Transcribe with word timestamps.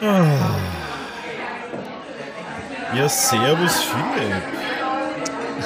Ja, 0.00 0.58
servus 3.08 3.82
Philipp. 3.82 4.42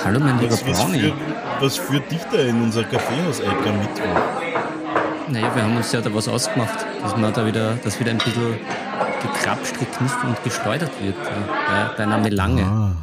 Hallo 0.04 0.20
mein 0.20 0.38
lieber 0.38 0.52
Was, 0.52 0.66
was, 0.66 0.78
Brownie. 0.78 1.00
führt, 1.00 1.14
was 1.60 1.76
führt 1.76 2.10
dich 2.10 2.22
da 2.30 2.38
in 2.38 2.62
unser 2.62 2.84
Kaffeehaus-Eck 2.84 3.66
am 3.66 3.78
Mittwoch? 3.78 4.42
Naja, 5.28 5.54
wir 5.54 5.62
haben 5.62 5.76
uns 5.76 5.92
ja 5.92 6.00
da 6.00 6.12
was 6.14 6.28
ausgemacht, 6.28 6.86
dass 7.02 7.16
man 7.16 7.32
da 7.32 7.46
wieder, 7.46 7.74
dass 7.76 7.98
wieder 8.00 8.10
ein 8.10 8.18
bisschen 8.18 8.58
gekrapscht, 9.22 9.78
gekniffen 9.78 10.30
und 10.30 10.42
geschleudert 10.44 10.92
wird 11.02 11.16
ja, 11.16 11.88
bei, 11.88 11.94
bei 11.96 12.02
einer 12.04 12.18
Melange. 12.18 12.64
Ah. 12.64 12.96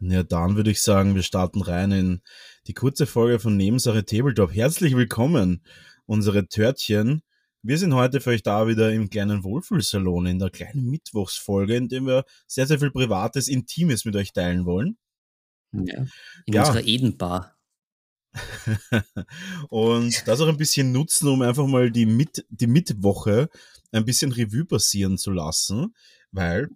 Ja, 0.00 0.22
dann 0.22 0.56
würde 0.56 0.70
ich 0.70 0.82
sagen, 0.82 1.14
wir 1.14 1.22
starten 1.22 1.60
rein 1.60 1.92
in 1.92 2.22
die 2.66 2.74
kurze 2.74 3.06
Folge 3.06 3.38
von 3.38 3.56
Nebensache 3.56 4.04
Tabletop. 4.04 4.54
Herzlich 4.54 4.96
willkommen, 4.96 5.62
unsere 6.06 6.48
Törtchen. 6.48 7.22
Wir 7.62 7.76
sind 7.76 7.92
heute 7.94 8.20
für 8.20 8.30
euch 8.30 8.42
da 8.42 8.66
wieder 8.68 8.90
im 8.92 9.10
kleinen 9.10 9.44
Wohlfühlsalon, 9.44 10.26
in 10.26 10.38
der 10.38 10.48
kleinen 10.48 10.88
Mittwochsfolge, 10.88 11.76
in 11.76 11.88
dem 11.88 12.06
wir 12.06 12.24
sehr, 12.46 12.66
sehr 12.66 12.78
viel 12.78 12.90
Privates, 12.90 13.48
Intimes 13.48 14.06
mit 14.06 14.16
euch 14.16 14.32
teilen 14.32 14.64
wollen. 14.64 14.96
Ja, 15.72 16.06
in 16.46 16.54
Ja. 16.54 16.60
unserer 16.66 16.82
Edenbar. 16.84 17.56
und 19.68 20.26
das 20.26 20.40
auch 20.40 20.48
ein 20.48 20.56
bisschen 20.56 20.92
nutzen, 20.92 21.28
um 21.28 21.42
einfach 21.42 21.66
mal 21.66 21.90
die, 21.90 22.06
Mit 22.06 22.46
die 22.48 22.68
Mittwoche 22.68 23.50
ein 23.92 24.04
bisschen 24.04 24.32
Revue 24.32 24.64
passieren 24.64 25.18
zu 25.18 25.30
lassen, 25.30 25.94
weil, 26.30 26.68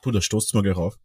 puh, 0.00 0.12
da 0.12 0.20
stoßt 0.22 0.54
mal 0.54 0.62
gleich 0.62 0.76
auf, 0.76 0.96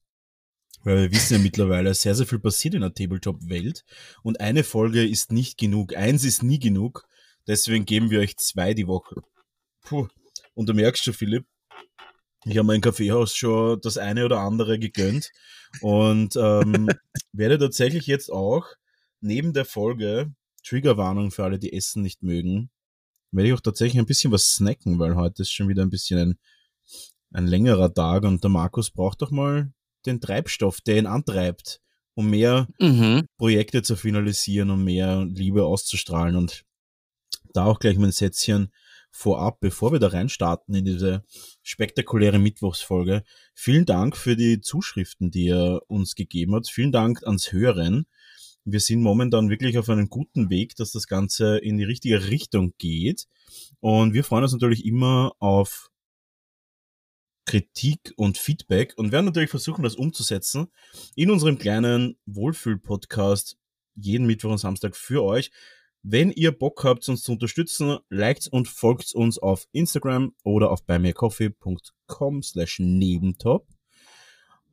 weil 0.83 1.01
wir 1.01 1.11
wissen 1.11 1.33
ja 1.33 1.39
mittlerweile, 1.43 1.93
sehr, 1.95 2.15
sehr 2.15 2.27
viel 2.27 2.39
passiert 2.39 2.75
in 2.75 2.81
der 2.81 2.93
Tabletop-Welt 2.93 3.83
und 4.21 4.39
eine 4.39 4.63
Folge 4.63 5.05
ist 5.05 5.31
nicht 5.31 5.57
genug, 5.57 5.95
eins 5.95 6.23
ist 6.23 6.43
nie 6.43 6.59
genug, 6.59 7.08
deswegen 7.49 7.85
geben 7.85 8.11
wir 8.11 8.19
euch 8.19 8.37
zwei 8.37 8.73
die 8.73 8.87
Woche. 8.87 9.21
Puh, 9.81 10.07
und 10.53 10.69
du 10.69 10.73
merkst 10.73 11.03
schon, 11.03 11.13
Philipp, 11.13 11.45
ich 12.45 12.57
habe 12.57 12.67
mein 12.67 12.81
Kaffeehaus 12.81 13.35
schon 13.35 13.81
das 13.81 13.97
eine 13.97 14.23
oder 14.23 14.39
andere 14.39 14.79
gegönnt 14.79 15.31
und 15.81 16.35
ähm, 16.37 16.87
werde 17.33 17.57
tatsächlich 17.57 18.07
jetzt 18.07 18.31
auch 18.31 18.65
neben 19.19 19.51
der 19.51 19.65
Folge 19.65 20.31
Triggerwarnung 20.63 21.31
für 21.31 21.43
alle, 21.43 21.59
die 21.59 21.73
Essen 21.73 22.01
nicht 22.01 22.23
mögen, 22.23 22.69
werde 23.31 23.49
ich 23.49 23.53
auch 23.53 23.61
tatsächlich 23.61 23.99
ein 23.99 24.05
bisschen 24.05 24.31
was 24.31 24.53
snacken, 24.53 24.99
weil 24.99 25.15
heute 25.15 25.41
ist 25.41 25.51
schon 25.51 25.67
wieder 25.67 25.81
ein 25.81 25.89
bisschen 25.89 26.19
ein, 26.19 26.39
ein 27.31 27.47
längerer 27.47 27.93
Tag 27.93 28.23
und 28.23 28.43
der 28.43 28.49
Markus 28.49 28.91
braucht 28.91 29.21
doch 29.21 29.31
mal 29.31 29.71
den 30.05 30.21
Treibstoff, 30.21 30.81
der 30.81 30.97
ihn 30.97 31.07
antreibt, 31.07 31.81
um 32.13 32.29
mehr 32.29 32.67
Mhm. 32.79 33.25
Projekte 33.37 33.81
zu 33.81 33.95
finalisieren 33.95 34.69
und 34.71 34.83
mehr 34.83 35.25
Liebe 35.25 35.65
auszustrahlen. 35.65 36.35
Und 36.35 36.63
da 37.53 37.65
auch 37.65 37.79
gleich 37.79 37.97
mein 37.97 38.11
Sätzchen 38.11 38.71
vorab, 39.11 39.59
bevor 39.59 39.91
wir 39.91 39.99
da 39.99 40.07
reinstarten 40.07 40.75
in 40.75 40.85
diese 40.85 41.23
spektakuläre 41.63 42.39
Mittwochsfolge. 42.39 43.23
Vielen 43.53 43.85
Dank 43.85 44.15
für 44.15 44.35
die 44.35 44.61
Zuschriften, 44.61 45.31
die 45.31 45.45
ihr 45.45 45.81
uns 45.87 46.15
gegeben 46.15 46.55
habt. 46.55 46.69
Vielen 46.69 46.91
Dank 46.91 47.23
ans 47.23 47.51
Hören. 47.51 48.05
Wir 48.65 48.79
sind 48.79 49.01
momentan 49.01 49.49
wirklich 49.49 49.77
auf 49.77 49.89
einem 49.89 50.09
guten 50.09 50.49
Weg, 50.49 50.75
dass 50.75 50.91
das 50.91 51.07
Ganze 51.07 51.57
in 51.57 51.77
die 51.77 51.85
richtige 51.85 52.29
Richtung 52.29 52.73
geht. 52.77 53.27
Und 53.79 54.13
wir 54.13 54.23
freuen 54.23 54.43
uns 54.43 54.53
natürlich 54.53 54.85
immer 54.85 55.33
auf 55.39 55.89
Kritik 57.45 58.13
und 58.15 58.37
Feedback 58.37 58.93
und 58.95 59.11
werden 59.11 59.25
natürlich 59.25 59.49
versuchen, 59.49 59.81
das 59.81 59.95
umzusetzen 59.95 60.67
in 61.15 61.31
unserem 61.31 61.57
kleinen 61.57 62.15
Wohlfühl-Podcast 62.27 63.57
jeden 63.95 64.27
Mittwoch 64.27 64.51
und 64.51 64.59
Samstag 64.59 64.95
für 64.95 65.23
euch. 65.23 65.49
Wenn 66.01 66.31
ihr 66.31 66.51
Bock 66.51 66.83
habt, 66.83 67.07
uns 67.09 67.23
zu 67.23 67.33
unterstützen, 67.33 67.97
liked 68.09 68.47
und 68.47 68.67
folgt 68.67 69.13
uns 69.13 69.37
auf 69.37 69.65
Instagram 69.73 70.33
oder 70.43 70.71
auf 70.71 70.83
buymeacoffee.com 70.85 72.41
slash 72.43 72.79
nebentop. 72.79 73.67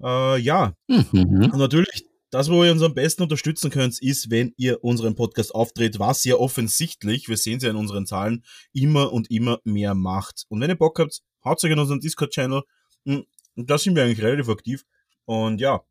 Äh, 0.02 0.38
ja, 0.40 0.74
Mhm. 0.88 1.50
und 1.52 1.56
natürlich, 1.58 2.06
das, 2.30 2.50
wo 2.50 2.62
ihr 2.64 2.72
uns 2.72 2.82
am 2.82 2.94
besten 2.94 3.22
unterstützen 3.22 3.70
könnt, 3.70 4.00
ist, 4.02 4.30
wenn 4.30 4.52
ihr 4.56 4.84
unseren 4.84 5.14
Podcast 5.14 5.54
aufdreht, 5.54 5.98
was 5.98 6.24
ihr 6.24 6.38
offensichtlich, 6.38 7.28
wir 7.28 7.36
sehen 7.36 7.56
es 7.58 7.62
ja 7.64 7.70
in 7.70 7.76
unseren 7.76 8.06
Zahlen, 8.06 8.44
immer 8.72 9.12
und 9.12 9.30
immer 9.30 9.60
mehr 9.64 9.94
macht. 9.94 10.44
Und 10.48 10.60
wenn 10.60 10.70
ihr 10.70 10.76
Bock 10.76 10.98
habt, 10.98 11.22
haut 11.44 11.62
euch 11.64 11.70
in 11.70 11.78
unseren 11.78 12.00
Discord-Channel. 12.00 12.62
Hm, 13.06 13.24
da 13.56 13.78
sind 13.78 13.96
wir 13.96 14.04
eigentlich 14.04 14.22
relativ 14.22 14.48
aktiv. 14.48 14.84
Und 15.24 15.60
ja, 15.60 15.82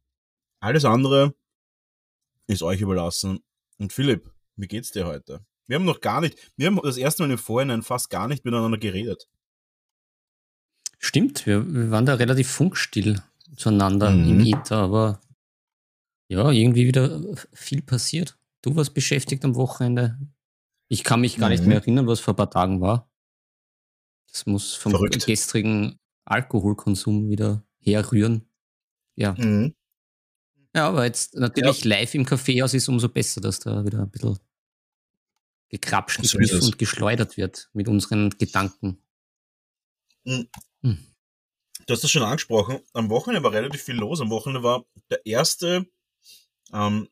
alles 0.59 0.85
andere 0.85 1.33
ist 2.47 2.61
euch 2.63 2.81
überlassen. 2.81 3.39
Und 3.79 3.91
Philipp, 3.91 4.31
wie 4.55 4.67
geht's 4.67 4.91
dir 4.91 5.05
heute? 5.05 5.45
Wir 5.67 5.75
haben 5.77 5.85
noch 5.85 6.01
gar 6.01 6.21
nicht, 6.21 6.37
wir 6.57 6.67
haben 6.67 6.79
das 6.83 6.97
erste 6.97 7.23
Mal 7.23 7.31
im 7.31 7.37
Vorhinein 7.37 7.81
fast 7.81 8.09
gar 8.09 8.27
nicht 8.27 8.45
miteinander 8.45 8.77
geredet. 8.77 9.27
Stimmt, 10.99 11.45
wir, 11.45 11.65
wir 11.73 11.91
waren 11.91 12.05
da 12.05 12.15
relativ 12.15 12.49
funkstill 12.49 13.21
zueinander 13.57 14.11
Mhm. 14.11 14.29
im 14.29 14.45
Ether, 14.45 14.77
aber 14.77 15.21
ja, 16.29 16.49
irgendwie 16.51 16.87
wieder 16.87 17.21
viel 17.53 17.81
passiert. 17.81 18.37
Du 18.61 18.75
warst 18.75 18.93
beschäftigt 18.93 19.45
am 19.45 19.55
Wochenende. 19.55 20.17
Ich 20.87 21.03
kann 21.03 21.21
mich 21.21 21.37
gar 21.37 21.49
nicht 21.49 21.61
Mhm. 21.63 21.67
mehr 21.69 21.77
erinnern, 21.77 22.07
was 22.07 22.19
vor 22.19 22.33
ein 22.33 22.37
paar 22.37 22.49
Tagen 22.49 22.81
war. 22.81 23.09
Das 24.31 24.45
muss 24.45 24.73
vom 24.73 24.91
Verrückt. 24.91 25.25
gestrigen 25.25 25.99
Alkoholkonsum 26.25 27.29
wieder 27.29 27.63
herrühren. 27.79 28.47
Ja. 29.15 29.33
Mhm. 29.33 29.75
Ja, 30.75 30.89
aber 30.89 31.05
jetzt 31.05 31.35
natürlich 31.35 31.85
live 31.85 32.13
im 32.15 32.25
Kaffeehaus 32.25 32.73
ist 32.73 32.89
umso 32.89 33.07
besser, 33.07 33.39
dass 33.39 33.59
da 33.59 33.85
wieder 33.85 33.99
ein 34.01 34.09
bisschen 34.09 34.37
gekrapscht, 35.69 36.23
So 36.23 36.37
und 36.37 36.77
geschleudert 36.77 37.37
wird 37.37 37.69
mit 37.73 37.87
unseren 37.87 38.29
Gedanken. 38.31 39.01
Mhm. 40.23 40.47
Hm. 40.81 40.97
Du 41.85 41.93
hast 41.93 42.03
das 42.03 42.11
schon 42.11 42.23
angesprochen. 42.23 42.79
Am 42.93 43.09
Wochenende 43.09 43.43
war 43.43 43.51
relativ 43.51 43.83
viel 43.83 43.95
los. 43.95 44.21
Am 44.21 44.29
Wochenende 44.29 44.63
war 44.63 44.85
der 45.09 45.25
erste 45.25 45.85
ähm, 46.73 47.09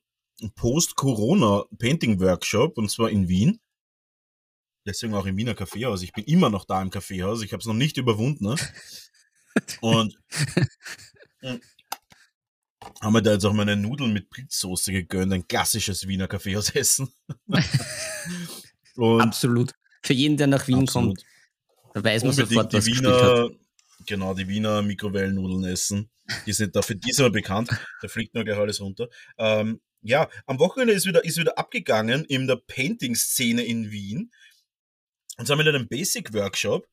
Post-Corona-Painting-Workshop 0.55 2.77
und 2.77 2.89
zwar 2.89 3.09
in 3.09 3.27
Wien. 3.27 3.59
Deswegen 4.85 5.13
auch 5.13 5.25
im 5.25 5.37
Wiener 5.37 5.55
Kaffeehaus. 5.55 6.01
Ich 6.01 6.11
bin 6.11 6.25
immer 6.25 6.49
noch 6.49 6.65
da 6.65 6.81
im 6.81 6.89
Kaffeehaus. 6.89 7.41
Ich 7.41 7.53
habe 7.53 7.61
es 7.61 7.67
noch 7.67 7.73
nicht 7.73 7.95
überwunden. 7.97 8.45
Ne? 8.45 8.55
Und 9.81 10.19
mm, 11.41 11.55
haben 13.01 13.13
wir 13.13 13.21
da 13.21 13.33
jetzt 13.33 13.45
auch 13.45 13.53
meine 13.53 13.75
Nudeln 13.75 14.13
mit 14.13 14.29
Pilzsoße 14.29 14.91
gegönnt. 14.91 15.33
Ein 15.33 15.47
klassisches 15.47 16.07
Wiener 16.07 16.27
Kaffeehausessen. 16.27 17.13
und 18.95 19.21
Absolut. 19.21 19.71
Für 20.01 20.13
jeden, 20.13 20.37
der 20.37 20.47
nach 20.47 20.67
Wien 20.67 20.81
absolut. 20.81 21.17
kommt, 21.17 21.25
da 21.93 22.03
weiß 22.03 22.23
man 22.23 22.31
unbedingt 22.31 22.49
sofort, 22.49 22.73
die 22.73 22.77
was 22.77 22.87
hat. 22.87 22.97
Wiener, 22.97 23.49
genau, 24.05 24.33
die 24.33 24.47
Wiener 24.47 24.81
Mikrowellennudeln 24.81 25.65
essen. 25.65 26.09
Die 26.45 26.53
sind 26.53 26.75
dafür 26.75 26.95
diesmal 26.95 27.31
bekannt. 27.31 27.69
Da 28.01 28.07
fliegt 28.07 28.33
nur 28.33 28.43
gleich 28.43 28.57
alles 28.57 28.81
runter. 28.81 29.07
Ähm, 29.37 29.81
ja, 30.01 30.29
am 30.45 30.59
Wochenende 30.59 30.93
ist 30.93 31.05
wieder, 31.05 31.23
ist 31.23 31.37
wieder 31.37 31.57
abgegangen 31.57 32.25
in 32.25 32.47
der 32.47 32.57
Painting-Szene 32.57 33.63
in 33.63 33.91
Wien. 33.91 34.31
Und 35.37 35.47
zwar 35.47 35.57
mit 35.57 35.67
einem 35.67 35.87
Basic-Workshop. 35.87 36.87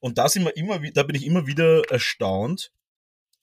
Und 0.00 0.18
da, 0.18 0.28
sind 0.28 0.44
wir 0.44 0.56
immer, 0.56 0.78
da 0.78 1.02
bin 1.02 1.16
ich 1.16 1.24
immer 1.26 1.46
wieder 1.46 1.82
erstaunt, 1.90 2.72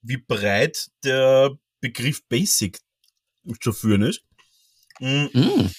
wie 0.02 0.18
breit 0.18 0.90
der 1.04 1.58
Begriff 1.82 2.24
Basic 2.28 2.80
zu 3.60 3.74
führen 3.74 4.04
ist. 4.04 4.24
Mm, 5.00 5.26
Mm, 5.34 5.70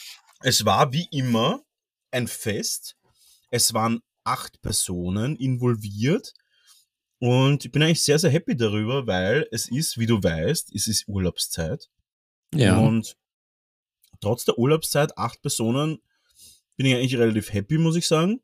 es 0.40 0.64
war 0.64 0.92
wie 0.92 1.06
immer 1.12 1.62
ein 2.10 2.26
Fest. 2.28 2.96
Es 3.50 3.72
waren 3.72 4.00
acht 4.24 4.60
Personen 4.62 5.36
involviert. 5.36 6.34
Und 7.18 7.64
ich 7.64 7.70
bin 7.70 7.82
eigentlich 7.82 8.02
sehr, 8.02 8.18
sehr 8.18 8.30
happy 8.30 8.56
darüber, 8.56 9.06
weil 9.06 9.46
es 9.52 9.70
ist, 9.70 9.96
wie 9.98 10.06
du 10.06 10.22
weißt, 10.22 10.74
es 10.74 10.88
ist 10.88 11.06
Urlaubszeit. 11.06 11.88
ja. 12.52 12.76
Und 12.78 13.16
trotz 14.20 14.44
der 14.44 14.58
Urlaubszeit, 14.58 15.16
acht 15.16 15.40
Personen, 15.40 16.00
bin 16.76 16.86
ich 16.86 16.94
eigentlich 16.94 17.16
relativ 17.16 17.52
happy, 17.52 17.78
muss 17.78 17.96
ich 17.96 18.06
sagen. 18.06 18.40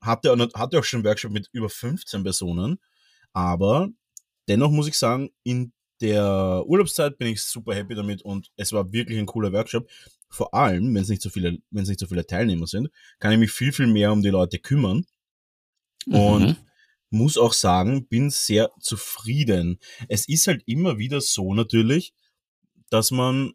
Hatte, 0.00 0.30
hatte 0.54 0.78
auch 0.78 0.84
schon 0.84 0.98
einen 0.98 1.06
Workshop 1.06 1.32
mit 1.32 1.48
über 1.52 1.68
15 1.68 2.22
Personen. 2.22 2.78
Aber 3.32 3.88
dennoch 4.48 4.70
muss 4.70 4.86
ich 4.86 4.96
sagen, 4.98 5.30
in 5.42 5.72
der 6.04 6.62
Urlaubszeit 6.66 7.18
bin 7.18 7.28
ich 7.28 7.42
super 7.42 7.74
happy 7.74 7.94
damit 7.94 8.22
und 8.22 8.50
es 8.56 8.72
war 8.72 8.92
wirklich 8.92 9.18
ein 9.18 9.26
cooler 9.26 9.52
Workshop. 9.52 9.88
Vor 10.28 10.54
allem, 10.54 10.94
wenn 10.94 11.02
es 11.02 11.08
nicht 11.08 11.22
so 11.22 11.30
viele, 11.30 11.58
wenn 11.70 11.82
es 11.84 11.88
nicht 11.88 12.00
so 12.00 12.06
viele 12.06 12.26
Teilnehmer 12.26 12.66
sind, 12.66 12.90
kann 13.18 13.32
ich 13.32 13.38
mich 13.38 13.52
viel, 13.52 13.72
viel 13.72 13.86
mehr 13.86 14.12
um 14.12 14.22
die 14.22 14.30
Leute 14.30 14.58
kümmern 14.58 15.06
und 16.08 16.48
Mhm. 16.48 16.56
muss 17.10 17.38
auch 17.38 17.52
sagen, 17.52 18.06
bin 18.06 18.30
sehr 18.30 18.70
zufrieden. 18.80 19.78
Es 20.08 20.28
ist 20.28 20.46
halt 20.46 20.62
immer 20.66 20.98
wieder 20.98 21.20
so 21.20 21.54
natürlich, 21.54 22.12
dass 22.90 23.10
man 23.10 23.54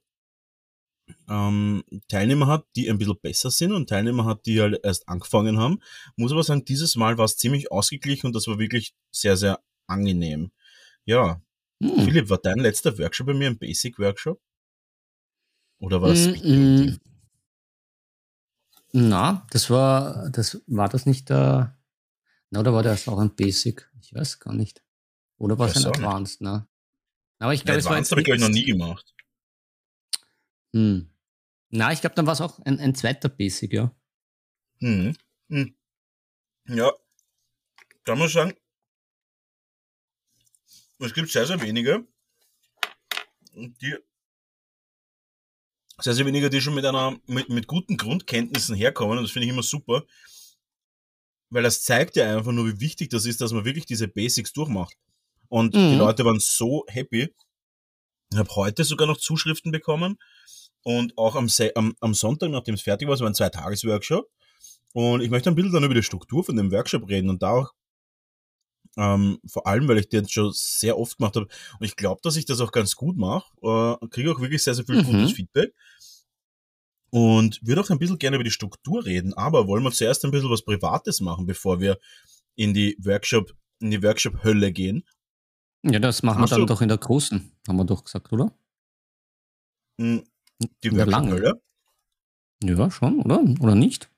ähm, 1.29 1.83
Teilnehmer 2.07 2.47
hat, 2.47 2.65
die 2.75 2.89
ein 2.89 2.97
bisschen 2.97 3.19
besser 3.21 3.51
sind 3.51 3.71
und 3.73 3.89
Teilnehmer 3.89 4.25
hat, 4.25 4.45
die 4.45 4.61
halt 4.61 4.79
erst 4.83 5.07
angefangen 5.07 5.57
haben. 5.59 5.79
Muss 6.15 6.31
aber 6.31 6.43
sagen, 6.43 6.65
dieses 6.65 6.95
Mal 6.95 7.17
war 7.17 7.25
es 7.25 7.37
ziemlich 7.37 7.71
ausgeglichen 7.71 8.27
und 8.27 8.35
das 8.35 8.47
war 8.47 8.59
wirklich 8.59 8.93
sehr, 9.11 9.37
sehr 9.37 9.59
angenehm. 9.87 10.51
Ja, 11.05 11.41
Mhm. 11.79 12.01
Philipp, 12.01 12.29
war 12.29 12.37
dein 12.37 12.59
letzter 12.59 12.97
Workshop 12.97 13.27
bei 13.27 13.33
mir 13.33 13.47
ein 13.47 13.57
Basic-Workshop? 13.57 14.41
Oder 15.79 16.01
war 16.01 16.09
das 16.09 16.27
Mm. 16.43 16.97
Na, 18.91 19.45
das 19.51 19.69
war, 19.69 20.29
das 20.31 20.61
war 20.67 20.89
das 20.89 21.05
nicht 21.05 21.29
der. 21.29 21.77
Na, 22.49 22.59
oder 22.59 22.73
war 22.73 22.83
das 22.83 23.07
auch 23.07 23.19
ein 23.19 23.35
Basic? 23.35 23.89
Ich 24.01 24.13
weiß 24.13 24.39
gar 24.39 24.53
nicht. 24.53 24.83
Oder 25.37 25.57
war 25.57 25.67
es 25.67 25.77
ein 25.77 25.85
Advanced, 25.85 26.41
ne? 26.41 26.67
Aber 27.37 27.53
ich 27.53 27.63
glaube, 27.63 27.79
es 27.79 27.85
war 27.85 27.93
Advanced 27.93 28.11
habe 28.11 28.21
ich, 28.21 28.25
glaube 28.25 28.37
ich, 28.37 28.41
noch 28.41 28.49
nie 28.49 28.65
gemacht. 28.65 29.13
Hm. 30.73 31.09
Na, 31.69 31.93
ich 31.93 32.01
glaube, 32.01 32.15
dann 32.15 32.25
war 32.25 32.33
es 32.33 32.41
auch 32.41 32.59
ein, 32.59 32.79
ein 32.79 32.95
zweiter 32.95 33.29
Basic, 33.29 33.73
ja. 33.73 33.95
Hm. 34.79 35.15
hm. 35.49 35.75
Ja. 36.67 36.91
Muss 38.07 38.27
ich 38.27 38.33
sagen, 38.33 38.53
es 40.99 41.13
gibt 41.13 41.29
sehr, 41.29 41.45
sehr 41.45 41.61
wenige, 41.61 42.05
die 43.53 43.95
sehr, 46.01 46.13
sehr 46.13 46.25
wenige, 46.25 46.49
die 46.49 46.61
schon 46.61 46.75
mit 46.75 46.85
einer, 46.85 47.17
mit, 47.25 47.49
mit 47.49 47.67
guten 47.67 47.97
Grundkenntnissen 47.97 48.75
herkommen. 48.75 49.17
Und 49.17 49.23
das 49.23 49.31
finde 49.31 49.47
ich 49.47 49.53
immer 49.53 49.63
super. 49.63 50.03
Weil 51.49 51.63
das 51.63 51.83
zeigt 51.83 52.15
ja 52.15 52.37
einfach 52.37 52.51
nur, 52.51 52.67
wie 52.67 52.79
wichtig 52.79 53.09
das 53.09 53.25
ist, 53.25 53.41
dass 53.41 53.51
man 53.51 53.65
wirklich 53.65 53.85
diese 53.85 54.07
Basics 54.07 54.53
durchmacht. 54.53 54.95
Und 55.49 55.73
mhm. 55.73 55.89
die 55.89 55.95
Leute 55.95 56.23
waren 56.23 56.39
so 56.39 56.85
happy. 56.87 57.33
Ich 58.31 58.37
habe 58.37 58.55
heute 58.55 58.83
sogar 58.83 59.07
noch 59.07 59.17
Zuschriften 59.17 59.71
bekommen. 59.71 60.17
Und 60.83 61.17
auch 61.17 61.35
am, 61.35 61.49
am, 61.75 61.95
am 61.99 62.13
Sonntag, 62.13 62.51
nachdem 62.51 62.75
es 62.75 62.81
fertig 62.81 63.07
war, 63.07 63.15
es 63.15 63.21
war 63.21 63.27
ein 63.27 63.35
Zwei-Tages-Workshop. 63.35 64.29
Und 64.93 65.21
ich 65.21 65.29
möchte 65.29 65.49
ein 65.49 65.55
bisschen 65.55 65.73
dann 65.73 65.83
über 65.83 65.95
die 65.95 66.03
Struktur 66.03 66.43
von 66.43 66.55
dem 66.55 66.71
Workshop 66.71 67.09
reden 67.09 67.29
und 67.29 67.41
da 67.41 67.51
auch 67.51 67.73
ähm, 68.99 69.39
vor 69.45 69.65
allem, 69.65 69.87
weil 69.87 69.97
ich 69.97 70.09
den 70.09 70.27
schon 70.27 70.51
sehr 70.53 70.97
oft 70.97 71.17
gemacht 71.17 71.35
habe. 71.37 71.47
Und 71.79 71.85
ich 71.85 71.95
glaube, 71.95 72.19
dass 72.21 72.35
ich 72.35 72.45
das 72.45 72.59
auch 72.59 72.71
ganz 72.71 72.95
gut 72.95 73.17
mache. 73.17 73.49
Äh, 73.61 74.07
Kriege 74.09 74.31
auch 74.31 74.41
wirklich 74.41 74.61
sehr, 74.61 74.75
sehr 74.75 74.85
viel 74.85 75.01
mhm. 75.01 75.05
gutes 75.05 75.31
Feedback. 75.31 75.73
Und 77.11 77.65
würde 77.65 77.81
auch 77.81 77.89
ein 77.89 77.97
bisschen 77.97 78.19
gerne 78.19 78.35
über 78.35 78.43
die 78.43 78.51
Struktur 78.51 79.03
reden, 79.03 79.33
aber 79.33 79.67
wollen 79.67 79.83
wir 79.83 79.91
zuerst 79.91 80.23
ein 80.25 80.31
bisschen 80.31 80.51
was 80.51 80.63
Privates 80.63 81.21
machen, 81.21 81.47
bevor 81.47 81.79
wir 81.79 81.97
in 82.55 82.73
die 82.73 82.97
Workshop, 82.99 83.55
in 83.79 83.89
die 83.89 84.03
Workshop-Hölle 84.03 84.71
gehen. 84.71 85.03
Ja, 85.81 85.97
das 85.97 86.21
machen 86.21 86.41
Hast 86.41 86.51
wir 86.51 86.57
dann 86.57 86.67
doch 86.67 86.81
in 86.81 86.89
der 86.89 86.99
großen, 86.99 87.51
haben 87.67 87.77
wir 87.77 87.85
doch 87.85 88.03
gesagt, 88.03 88.31
oder? 88.31 88.53
Hm, 89.97 90.23
die 90.83 90.91
Workshop-Hölle? 90.91 91.59
Ja, 92.63 92.91
schon, 92.91 93.21
oder? 93.21 93.41
Oder 93.59 93.73
nicht? 93.73 94.11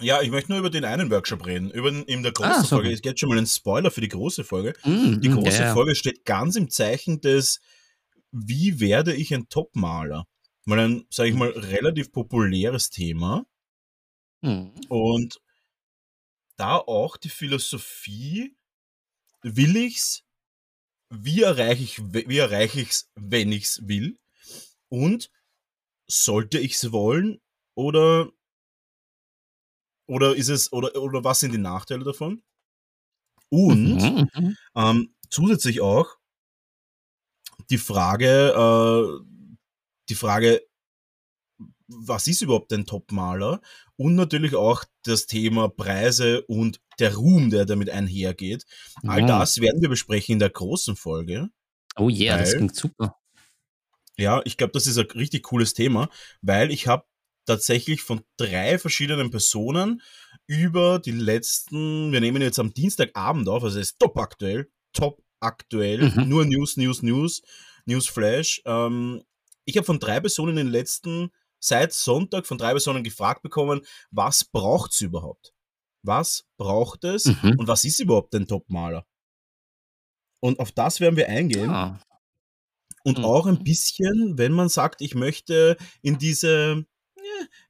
Ja, 0.00 0.22
ich 0.22 0.30
möchte 0.30 0.50
nur 0.50 0.58
über 0.58 0.70
den 0.70 0.84
einen 0.84 1.10
Workshop 1.10 1.46
reden. 1.46 1.70
Über 1.70 1.90
den, 1.90 2.04
in 2.04 2.22
der 2.22 2.32
großen 2.32 2.64
ah. 2.64 2.64
Folge. 2.64 2.90
Es 2.90 3.02
geht 3.02 3.20
schon 3.20 3.28
mal 3.28 3.38
ein 3.38 3.46
Spoiler 3.46 3.90
für 3.90 4.00
die 4.00 4.08
große 4.08 4.44
Folge. 4.44 4.74
Mm, 4.84 5.20
die 5.20 5.28
große 5.28 5.62
yeah. 5.62 5.74
Folge 5.74 5.94
steht 5.94 6.24
ganz 6.24 6.56
im 6.56 6.70
Zeichen 6.70 7.20
des, 7.20 7.60
wie 8.30 8.80
werde 8.80 9.14
ich 9.14 9.34
ein 9.34 9.48
Topmaler? 9.48 10.26
Mal 10.64 10.78
ein, 10.78 11.06
sage 11.10 11.28
ich 11.30 11.34
mal, 11.34 11.50
relativ 11.50 12.10
populäres 12.10 12.90
Thema. 12.90 13.44
Mm. 14.40 14.70
Und 14.88 15.40
da 16.56 16.76
auch 16.76 17.16
die 17.16 17.28
Philosophie, 17.28 18.56
will 19.42 19.76
ich's? 19.76 20.24
Wie 21.10 21.42
erreiche 21.42 21.82
ich, 21.82 22.00
wie 22.00 22.38
erreiche 22.38 22.80
ich's, 22.80 23.10
wenn 23.14 23.52
ich's 23.52 23.86
will? 23.86 24.18
Und 24.88 25.30
sollte 26.06 26.58
ich's 26.58 26.92
wollen? 26.92 27.40
Oder 27.74 28.30
oder 30.06 30.34
ist 30.34 30.48
es, 30.48 30.72
oder, 30.72 30.94
oder 31.00 31.24
was 31.24 31.40
sind 31.40 31.52
die 31.52 31.58
Nachteile 31.58 32.04
davon? 32.04 32.42
Und 33.48 33.96
mhm, 33.96 34.28
mhm, 34.34 34.56
ähm, 34.74 35.14
zusätzlich 35.28 35.80
auch 35.80 36.16
die 37.70 37.78
Frage, 37.78 38.52
äh, 38.52 39.24
die 40.08 40.14
Frage, 40.14 40.62
was 41.86 42.26
ist 42.26 42.42
überhaupt 42.42 42.72
ein 42.72 42.86
Topmaler? 42.86 43.60
Und 43.96 44.14
natürlich 44.14 44.54
auch 44.54 44.84
das 45.02 45.26
Thema 45.26 45.68
Preise 45.68 46.42
und 46.46 46.80
der 46.98 47.14
Ruhm, 47.14 47.50
der 47.50 47.66
damit 47.66 47.90
einhergeht. 47.90 48.64
All 49.06 49.26
das 49.26 49.60
werden 49.60 49.82
wir 49.82 49.88
besprechen 49.88 50.34
in 50.34 50.38
der 50.38 50.50
großen 50.50 50.96
Folge. 50.96 51.50
Oh 51.96 52.08
yeah, 52.08 52.34
weil, 52.34 52.44
das 52.44 52.54
klingt 52.56 52.74
super. 52.74 53.18
Ja, 54.16 54.40
ich 54.44 54.56
glaube, 54.56 54.72
das 54.72 54.86
ist 54.86 54.98
ein 54.98 55.10
richtig 55.10 55.42
cooles 55.44 55.74
Thema, 55.74 56.08
weil 56.40 56.70
ich 56.70 56.86
habe 56.86 57.04
tatsächlich 57.44 58.02
von 58.02 58.22
drei 58.36 58.78
verschiedenen 58.78 59.30
Personen 59.30 60.02
über 60.46 60.98
die 60.98 61.12
letzten, 61.12 62.12
wir 62.12 62.20
nehmen 62.20 62.42
jetzt 62.42 62.58
am 62.58 62.74
Dienstagabend 62.74 63.48
auf, 63.48 63.64
also 63.64 63.78
es 63.78 63.90
ist 63.90 63.98
top 63.98 64.18
aktuell, 64.18 64.70
top 64.92 65.22
aktuell, 65.40 66.10
mhm. 66.10 66.28
nur 66.28 66.44
News, 66.44 66.76
News, 66.76 67.02
News, 67.02 67.42
Newsflash. 67.86 68.62
Ähm, 68.64 69.22
ich 69.64 69.76
habe 69.76 69.84
von 69.84 69.98
drei 69.98 70.20
Personen 70.20 70.56
in 70.56 70.66
den 70.66 70.72
letzten, 70.72 71.30
seit 71.58 71.92
Sonntag 71.92 72.46
von 72.46 72.58
drei 72.58 72.70
Personen 72.70 73.04
gefragt 73.04 73.42
bekommen, 73.42 73.82
was 74.10 74.44
braucht 74.44 74.92
es 74.92 75.00
überhaupt? 75.00 75.52
Was 76.02 76.44
braucht 76.56 77.04
es 77.04 77.26
mhm. 77.26 77.56
und 77.58 77.68
was 77.68 77.84
ist 77.84 78.00
überhaupt 78.00 78.34
ein 78.34 78.46
Topmaler? 78.46 79.06
Und 80.40 80.58
auf 80.58 80.72
das 80.72 80.98
werden 81.00 81.16
wir 81.16 81.28
eingehen. 81.28 81.70
Ah. 81.70 82.00
Und 83.04 83.18
mhm. 83.18 83.24
auch 83.24 83.46
ein 83.46 83.62
bisschen, 83.62 84.38
wenn 84.38 84.52
man 84.52 84.68
sagt, 84.68 85.00
ich 85.00 85.14
möchte 85.14 85.76
in 86.02 86.18
diese 86.18 86.84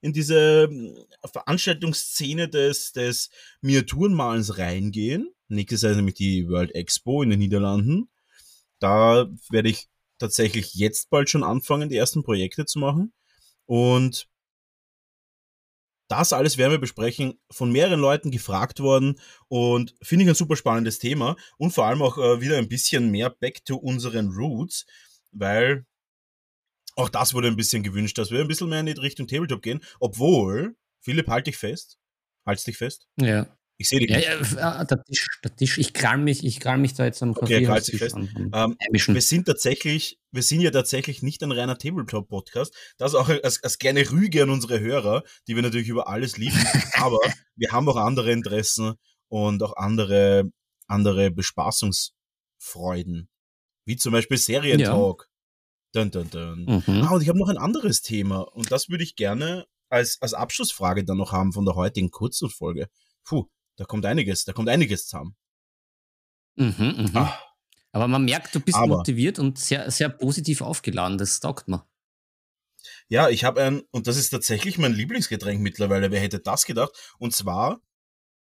in 0.01 0.13
diese 0.13 0.69
hm, 0.69 0.97
Veranstaltungsszene 1.25 2.49
des, 2.49 2.93
des 2.93 3.31
Miniaturenmalens 3.61 4.59
reingehen. 4.59 5.33
Nächstes 5.49 5.83
Jahr 5.83 5.93
ist 5.93 5.97
nämlich 5.97 6.15
die 6.15 6.49
World 6.49 6.75
Expo 6.75 7.23
in 7.23 7.31
den 7.31 7.39
Niederlanden. 7.39 8.09
Da 8.79 9.29
werde 9.51 9.69
ich 9.69 9.89
tatsächlich 10.19 10.75
jetzt 10.75 11.11
bald 11.11 11.29
schon 11.29 11.45
anfangen, 11.45 11.89
die 11.89 11.97
ersten 11.97 12.23
Projekte 12.23 12.65
zu 12.65 12.79
machen. 12.79 13.13
Und 13.67 14.29
das 16.09 16.33
alles 16.33 16.59
werden 16.59 16.73
wir 16.73 16.79
besprechen, 16.79 17.41
von 17.51 17.73
mehreren 17.73 18.01
Leuten 18.01 18.31
gefragt 18.31 18.81
worden 18.81 19.19
und 19.49 19.95
finde 20.03 20.25
ich 20.25 20.29
ein 20.29 20.35
super 20.35 20.57
spannendes 20.57 20.99
Thema 20.99 21.37
und 21.57 21.73
vor 21.73 21.87
allem 21.87 22.03
auch 22.03 22.19
äh, 22.19 22.41
wieder 22.43 22.59
ein 22.59 22.69
bisschen 22.69 23.11
mehr 23.11 23.31
back 23.31 23.65
to 23.65 23.77
unseren 23.77 24.29
Roots, 24.29 24.85
weil 25.31 25.87
auch 26.97 27.09
das 27.09 27.35
wurde 27.35 27.49
ein 27.49 27.57
bisschen 27.57 27.83
gewünscht, 27.83 28.19
dass 28.19 28.31
wir 28.31 28.41
ein 28.41 28.49
bisschen 28.49 28.69
mehr 28.69 28.81
in 28.81 28.87
die 28.87 28.93
Richtung 28.93 29.27
Tabletop 29.27 29.63
gehen, 29.63 29.83
obwohl, 30.01 30.77
Philipp, 31.01 31.29
halt 31.29 31.47
dich 31.47 31.57
fest. 31.57 31.99
Halt 32.45 32.67
dich 32.67 32.77
fest. 32.77 33.07
Ja. 33.21 33.47
Ich 33.79 33.89
sehe 33.89 33.99
dich 34.01 34.11
ja, 34.11 34.39
nicht. 34.39 34.53
Ja, 34.53 34.77
ah, 34.77 34.85
der 34.85 35.03
Tisch, 35.03 35.27
der 35.43 35.57
Tisch. 35.57 35.79
Ich 35.79 35.93
krall 35.93 36.19
mich, 36.19 36.45
ich 36.45 36.61
krall 36.61 36.79
mich 36.79 36.95
da 36.95 37.05
jetzt 37.05 37.21
am 37.23 37.31
Okay, 37.31 37.67
halt 37.67 37.89
dich 37.89 37.99
fest. 37.99 38.17
Ähm, 38.17 38.77
wir 38.89 39.21
sind 39.23 39.47
tatsächlich, 39.47 40.21
wir 40.31 40.43
sind 40.43 40.61
ja 40.61 40.71
tatsächlich 40.71 41.23
nicht 41.23 41.43
ein 41.43 41.51
reiner 41.51 41.77
Tabletop-Podcast. 41.77 42.73
Das 42.99 43.17
auch 43.17 43.29
als, 43.29 43.63
als 43.65 43.79
kleine 43.79 44.09
Rüge 44.11 44.45
an 44.45 44.51
unsere 44.51 44.79
Hörer, 44.79 45.25
die 45.49 45.57
wir 45.57 45.63
natürlich 45.63 45.89
über 45.89 46.07
alles 46.09 46.37
lieben. 46.37 46.57
aber 46.95 47.19
wir 47.57 47.73
haben 47.73 47.89
auch 47.89 47.97
andere 47.97 48.31
Interessen 48.31 48.95
und 49.29 49.63
auch 49.65 49.77
andere, 49.77 50.45
andere 50.87 51.31
Bespaßungsfreuden. 51.31 53.29
Wie 53.85 53.97
zum 53.97 54.13
Beispiel 54.13 54.39
Serientalk. 54.39 55.29
Dun, 55.93 56.11
dun, 56.11 56.31
dun. 56.31 56.65
Mhm. 56.65 57.03
Ah, 57.03 57.11
und 57.11 57.23
ich 57.23 57.29
habe 57.29 57.39
noch 57.39 57.49
ein 57.49 57.59
anderes 57.59 58.03
Thema 58.03 58.41
und 58.41 58.73
das 58.73 58.89
würde 58.89 59.05
ich 59.05 59.15
gerne 59.15 59.67
als, 59.91 60.21
als 60.23 60.33
Abschlussfrage 60.33 61.05
dann 61.05 61.19
noch 61.19 61.33
haben 61.33 61.53
von 61.53 61.67
der 61.67 61.75
heutigen 61.75 62.11
Kurzfolge. 62.11 62.89
Puh, 63.25 63.47
da 63.77 63.85
kommt 63.85 64.07
einiges, 64.07 64.45
da 64.45 64.53
kommt 64.53 64.71
einiges 64.71 65.07
zusammen. 65.07 65.37
Mhm, 66.57 67.11
mh. 67.13 67.21
ah. 67.21 67.39
Aber 67.93 68.09
man 68.09 68.25
merkt, 68.25 68.55
du 68.55 68.61
bist 68.61 68.79
Aber, 68.79 68.97
motiviert 68.97 69.39
und 69.39 69.59
sehr, 69.59 69.91
sehr 69.91 70.09
positiv 70.09 70.63
aufgeladen. 70.63 71.19
Das 71.19 71.41
taugt 71.41 71.69
mir. 71.69 71.87
Ja, 73.09 73.29
ich 73.29 73.45
habe 73.45 73.63
ein, 73.63 73.83
und 73.91 74.07
das 74.07 74.17
ist 74.17 74.31
tatsächlich 74.31 74.79
mein 74.79 74.95
Lieblingsgetränk 74.95 75.61
mittlerweile. 75.61 76.11
Wer 76.11 76.21
hätte 76.21 76.41
das 76.41 76.65
gedacht? 76.65 76.93
Und 77.19 77.35
zwar 77.35 77.83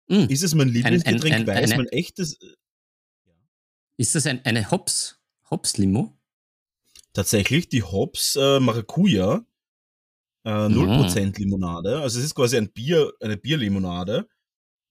mm. 0.08 0.24
ist 0.30 0.42
es 0.42 0.54
mein 0.54 0.68
Lieblingsgetränk, 0.68 1.34
ein, 1.34 1.42
ein, 1.42 1.48
ein, 1.50 1.56
weil 1.56 1.64
es 1.64 1.76
mein 1.76 1.88
echtes. 1.88 2.40
Äh, 2.40 2.54
ist 3.98 4.14
das 4.14 4.26
ein, 4.26 4.42
eine 4.46 4.70
Hops, 4.70 5.20
Hops-Limo? 5.50 6.15
Tatsächlich 7.16 7.68
die 7.68 7.82
Hops 7.82 8.36
äh, 8.36 8.60
Maracuja 8.60 9.44
äh, 10.44 10.50
0% 10.50 11.26
mhm. 11.26 11.32
Limonade. 11.32 12.00
Also 12.00 12.18
es 12.18 12.26
ist 12.26 12.34
quasi 12.34 12.58
ein 12.58 12.70
Bier, 12.70 13.12
eine 13.20 13.38
Bierlimonade, 13.38 14.28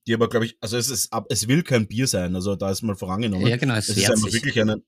die 0.08 0.14
aber, 0.14 0.28
glaube 0.28 0.48
ich, 0.48 0.58
also 0.60 0.76
es 0.76 0.90
ist 0.90 1.10
es 1.30 1.48
will 1.48 1.64
kein 1.64 1.88
Bier 1.88 2.08
sein, 2.08 2.36
also 2.36 2.56
da 2.56 2.72
ist 2.72 2.82
mal 2.82 2.96
vorangenommen. 2.96 3.48
Ja, 3.48 3.58
genau, 3.58 3.76
es, 3.76 3.90
es 3.90 3.98
ist 3.98 4.10
einfach 4.10 4.32
wirklich 4.32 4.60
eine, 4.60 4.84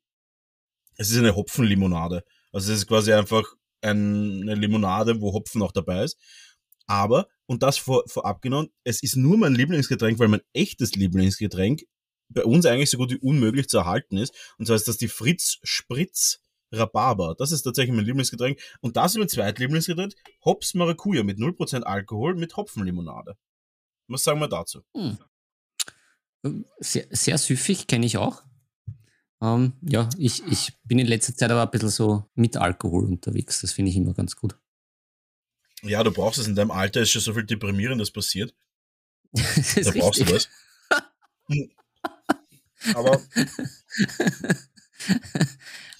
es 0.97 1.11
ist 1.11 1.17
eine 1.17 1.35
Hopfenlimonade. 1.35 2.23
Also 2.51 2.73
es 2.73 2.79
ist 2.79 2.87
quasi 2.87 3.13
einfach 3.13 3.43
eine 3.81 4.55
Limonade, 4.55 5.21
wo 5.21 5.33
Hopfen 5.33 5.61
auch 5.61 5.71
dabei 5.71 6.03
ist. 6.03 6.17
Aber, 6.87 7.27
und 7.45 7.61
das 7.61 7.77
vor, 7.77 8.03
vorab 8.07 8.41
genommen, 8.41 8.69
es 8.83 9.03
ist 9.03 9.15
nur 9.15 9.37
mein 9.37 9.53
Lieblingsgetränk, 9.53 10.17
weil 10.17 10.27
mein 10.27 10.41
echtes 10.53 10.95
Lieblingsgetränk 10.95 11.83
bei 12.29 12.43
uns 12.43 12.65
eigentlich 12.65 12.89
so 12.89 12.97
gut 12.97 13.11
wie 13.11 13.19
unmöglich 13.19 13.67
zu 13.69 13.77
erhalten 13.77 14.17
ist. 14.17 14.33
Und 14.57 14.65
zwar 14.65 14.75
ist 14.75 14.87
das 14.87 14.97
die 14.97 15.07
Fritz 15.07 15.59
Spritz 15.63 16.39
Rhabarber. 16.71 17.35
Das 17.37 17.51
ist 17.51 17.63
tatsächlich 17.63 17.95
mein 17.95 18.05
Lieblingsgetränk. 18.05 18.59
Und 18.81 18.97
das 18.97 19.13
ist 19.13 19.17
mein 19.17 19.29
zweitlieblingsgetränk. 19.29 20.13
Hops 20.45 20.73
Maracuja 20.73 21.23
mit 21.23 21.37
0% 21.37 21.83
Alkohol 21.83 22.35
mit 22.35 22.55
Hopfenlimonade. 22.55 23.37
Was 24.07 24.23
sagen 24.23 24.39
wir 24.39 24.47
dazu? 24.47 24.83
Hm. 24.93 25.17
Sehr, 26.79 27.07
sehr 27.09 27.37
süffig, 27.37 27.87
kenne 27.87 28.05
ich 28.05 28.17
auch. 28.17 28.43
Ähm, 29.41 29.73
ja, 29.81 30.09
ich, 30.17 30.45
ich 30.47 30.73
bin 30.83 30.99
in 30.99 31.07
letzter 31.07 31.35
Zeit 31.35 31.51
aber 31.51 31.63
ein 31.63 31.71
bisschen 31.71 31.89
so 31.89 32.29
mit 32.35 32.57
Alkohol 32.57 33.05
unterwegs. 33.05 33.61
Das 33.61 33.73
finde 33.73 33.91
ich 33.91 33.97
immer 33.97 34.13
ganz 34.13 34.35
gut. 34.35 34.55
Ja, 35.83 36.03
du 36.03 36.11
brauchst 36.11 36.39
es 36.39 36.47
in 36.47 36.55
deinem 36.55 36.71
Alter, 36.71 37.01
ist 37.01 37.11
schon 37.11 37.21
so 37.21 37.33
viel 37.33 37.45
Deprimierendes 37.45 38.11
passiert. 38.11 38.55
da 39.31 39.41
brauchst 39.91 40.21
richtig. 40.21 40.27
du 40.27 40.33
das. 40.33 40.49
Aber. 42.95 43.21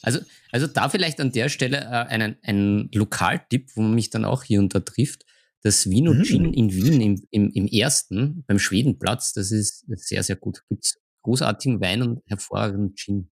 also, 0.08 0.20
also 0.52 0.68
da 0.68 0.88
vielleicht 0.88 1.20
an 1.20 1.34
der 1.34 1.50
Stelle 1.50 1.80
äh, 1.80 2.08
einen, 2.08 2.38
einen 2.42 2.90
Lokaltipp, 2.94 3.72
wo 3.76 3.82
man 3.82 3.94
mich 3.94 4.10
dann 4.10 4.24
auch 4.24 4.44
hier 4.44 4.60
und 4.60 4.74
da 4.74 4.80
trifft. 4.80 5.26
Das 5.64 5.90
Vino 5.90 6.14
mhm. 6.14 6.24
Gin 6.24 6.54
in 6.54 6.74
Wien 6.74 7.02
im, 7.02 7.28
im, 7.30 7.52
im 7.52 7.68
ersten, 7.68 8.46
beim 8.48 8.58
Schwedenplatz, 8.58 9.34
das 9.34 9.52
ist 9.52 9.86
sehr, 9.88 10.24
sehr 10.24 10.38
gut. 10.38 10.64
Gibt 10.70 10.86
es 10.86 10.98
großartigen 11.24 11.82
Wein 11.82 12.02
und 12.04 12.22
hervorragenden 12.28 12.96
Gin. 12.96 13.30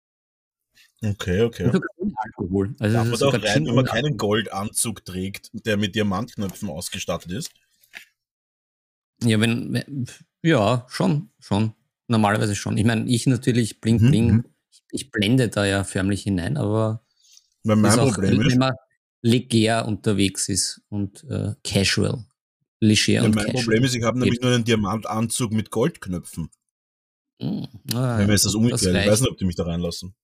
Okay, 1.01 1.43
okay. 1.43 1.71
Und 1.97 2.15
Alkohol. 2.17 2.75
Also 2.81 2.97
Darf 2.97 3.09
man 3.09 3.19
da 3.21 3.27
auch 3.27 3.35
rein, 3.35 3.67
wenn 3.67 3.75
man 3.75 3.85
keinen 3.85 4.17
Goldanzug 4.17 5.05
trägt, 5.05 5.51
der 5.53 5.77
mit 5.77 5.95
Diamantknöpfen 5.95 6.69
ausgestattet 6.71 7.31
ist? 7.31 7.53
Ja, 9.23 9.39
wenn, 9.41 10.07
ja, 10.43 10.87
schon, 10.89 11.31
schon. 11.39 11.75
Normalerweise 12.09 12.57
schon. 12.57 12.77
Ich 12.79 12.85
meine, 12.85 13.09
ich 13.09 13.27
natürlich 13.27 13.81
bling 13.81 14.03
mhm. 14.03 14.11
bling, 14.11 14.33
mhm. 14.33 14.45
Ich 14.91 15.11
blende 15.11 15.49
da 15.49 15.65
ja 15.65 15.85
förmlich 15.85 16.23
hinein, 16.23 16.57
aber 16.57 17.05
mein 17.63 17.83
Problem 17.83 18.41
ist, 18.41 18.53
wenn 18.53 18.59
man 18.59 18.75
leger 19.23 19.87
unterwegs 19.87 20.49
ist 20.49 20.83
und 20.89 21.25
äh, 21.25 21.55
casual. 21.65 22.25
Leger 22.81 23.13
ja, 23.13 23.23
und 23.25 23.35
mein 23.35 23.47
casual. 23.47 23.63
Problem 23.63 23.85
ist, 23.85 23.95
ich 23.95 24.03
habe 24.03 24.19
nämlich 24.19 24.41
nur 24.41 24.53
einen 24.53 24.65
Diamantanzug 24.65 25.53
mit 25.53 25.71
Goldknöpfen. 25.71 26.51
Mhm. 27.41 27.69
Ah, 27.95 28.19
wenn 28.19 28.29
ist 28.31 28.45
das 28.45 28.55
umgekehrt. 28.55 28.83
Ich 28.83 29.11
weiß 29.11 29.21
nicht, 29.21 29.31
ob 29.31 29.39
die 29.39 29.45
mich 29.45 29.57
da 29.57 29.65
reinlassen. 29.65 30.15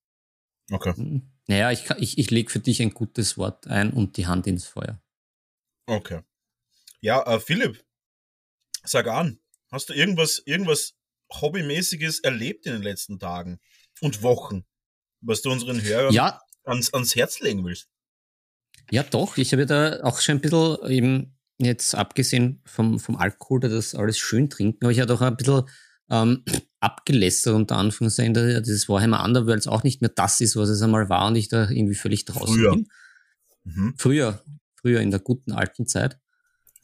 Okay. 0.71 0.93
Hm. 0.95 1.23
Naja, 1.47 1.71
ich, 1.71 1.89
ich, 1.97 2.17
ich 2.17 2.31
lege 2.31 2.49
für 2.49 2.59
dich 2.59 2.81
ein 2.81 2.93
gutes 2.93 3.37
Wort 3.37 3.67
ein 3.67 3.91
und 3.91 4.17
die 4.17 4.27
Hand 4.27 4.47
ins 4.47 4.65
Feuer. 4.65 5.01
Okay. 5.87 6.21
Ja, 7.01 7.23
äh, 7.23 7.39
Philipp, 7.39 7.83
sag 8.83 9.07
an, 9.07 9.39
hast 9.69 9.89
du 9.89 9.93
irgendwas, 9.93 10.41
irgendwas 10.45 10.93
Hobbymäßiges 11.33 12.19
erlebt 12.19 12.65
in 12.65 12.73
den 12.73 12.83
letzten 12.83 13.19
Tagen 13.19 13.59
und 14.01 14.21
Wochen, 14.23 14.65
was 15.21 15.41
du 15.41 15.51
unseren 15.51 15.81
Hörern 15.81 16.13
ja. 16.13 16.41
ans, 16.65 16.93
ans 16.93 17.15
Herz 17.15 17.39
legen 17.39 17.63
willst? 17.63 17.89
Ja, 18.89 19.03
doch. 19.03 19.37
Ich 19.37 19.53
habe 19.53 19.65
da 19.65 20.01
auch 20.03 20.19
schon 20.19 20.35
ein 20.35 20.41
bisschen 20.41 20.77
eben 20.89 21.37
jetzt 21.59 21.95
abgesehen 21.95 22.61
vom, 22.65 22.99
vom 22.99 23.15
Alkohol, 23.15 23.61
da 23.61 23.67
das 23.67 23.95
alles 23.95 24.17
schön 24.17 24.49
trinken, 24.49 24.83
aber 24.83 24.91
ich 24.91 24.99
hatte 24.99 25.13
auch 25.13 25.21
ein 25.21 25.37
bisschen 25.37 25.63
ähm, 26.09 26.43
abgelästert 26.79 27.53
unter 27.53 27.77
Anführungszeichen, 27.77 28.33
dass 28.33 28.67
das 28.67 28.89
Warhammer 28.89 29.23
Underworlds 29.23 29.67
auch 29.67 29.83
nicht 29.83 30.01
mehr 30.01 30.11
das 30.13 30.41
ist, 30.41 30.55
was 30.55 30.69
es 30.69 30.81
einmal 30.81 31.09
war 31.09 31.27
und 31.27 31.35
ich 31.35 31.47
da 31.47 31.69
irgendwie 31.69 31.95
völlig 31.95 32.25
draußen 32.25 32.55
früher. 32.55 32.71
bin. 32.71 32.87
Mhm. 33.63 33.93
Früher, 33.97 34.43
früher 34.75 34.99
in 34.99 35.11
der 35.11 35.19
guten 35.19 35.51
alten 35.51 35.85
Zeit. 35.85 36.19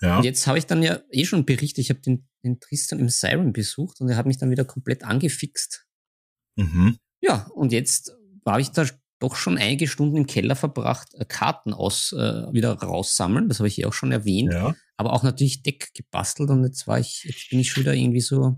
Ja. 0.02 0.18
Und 0.18 0.24
jetzt 0.24 0.46
habe 0.46 0.60
ich 0.60 0.68
dann 0.68 0.84
ja 0.84 1.02
eh 1.10 1.26
schon 1.26 1.46
berichtet, 1.46 1.80
ich 1.80 1.90
habe 1.90 2.02
den, 2.02 2.28
den 2.44 2.60
Tristan 2.60 3.00
im 3.00 3.10
Siren 3.10 3.52
besucht 3.52 4.00
und 4.00 4.10
er 4.10 4.16
hat 4.16 4.28
mich 4.28 4.38
dann 4.38 4.52
wieder 4.52 4.64
komplett 4.64 5.04
angefixt. 5.04 5.88
Mhm. 6.56 7.00
Ja, 7.22 7.48
und 7.54 7.72
jetzt 7.72 8.16
habe 8.46 8.62
ich 8.62 8.72
da 8.72 8.86
doch 9.20 9.36
schon 9.36 9.58
einige 9.58 9.88
Stunden 9.88 10.18
im 10.18 10.28
Keller 10.28 10.56
verbracht, 10.56 11.14
äh, 11.16 11.26
Karten 11.26 11.74
aus 11.74 12.14
äh, 12.14 12.54
wieder 12.54 12.74
raussammeln. 12.74 13.50
Das 13.50 13.60
habe 13.60 13.68
ich 13.68 13.80
eh 13.80 13.86
auch 13.86 13.94
schon 13.94 14.12
erwähnt. 14.12 14.54
Ja. 14.54 14.76
Aber 14.96 15.14
auch 15.14 15.24
natürlich 15.24 15.64
Deck 15.64 15.94
gebastelt 15.94 16.50
und 16.50 16.64
jetzt 16.64 16.88
war 16.88 17.00
ich, 17.00 17.24
jetzt 17.24 17.50
bin 17.50 17.60
ich 17.60 17.72
schon 17.72 17.84
wieder 17.84 17.94
irgendwie 17.94 18.22
so 18.22 18.58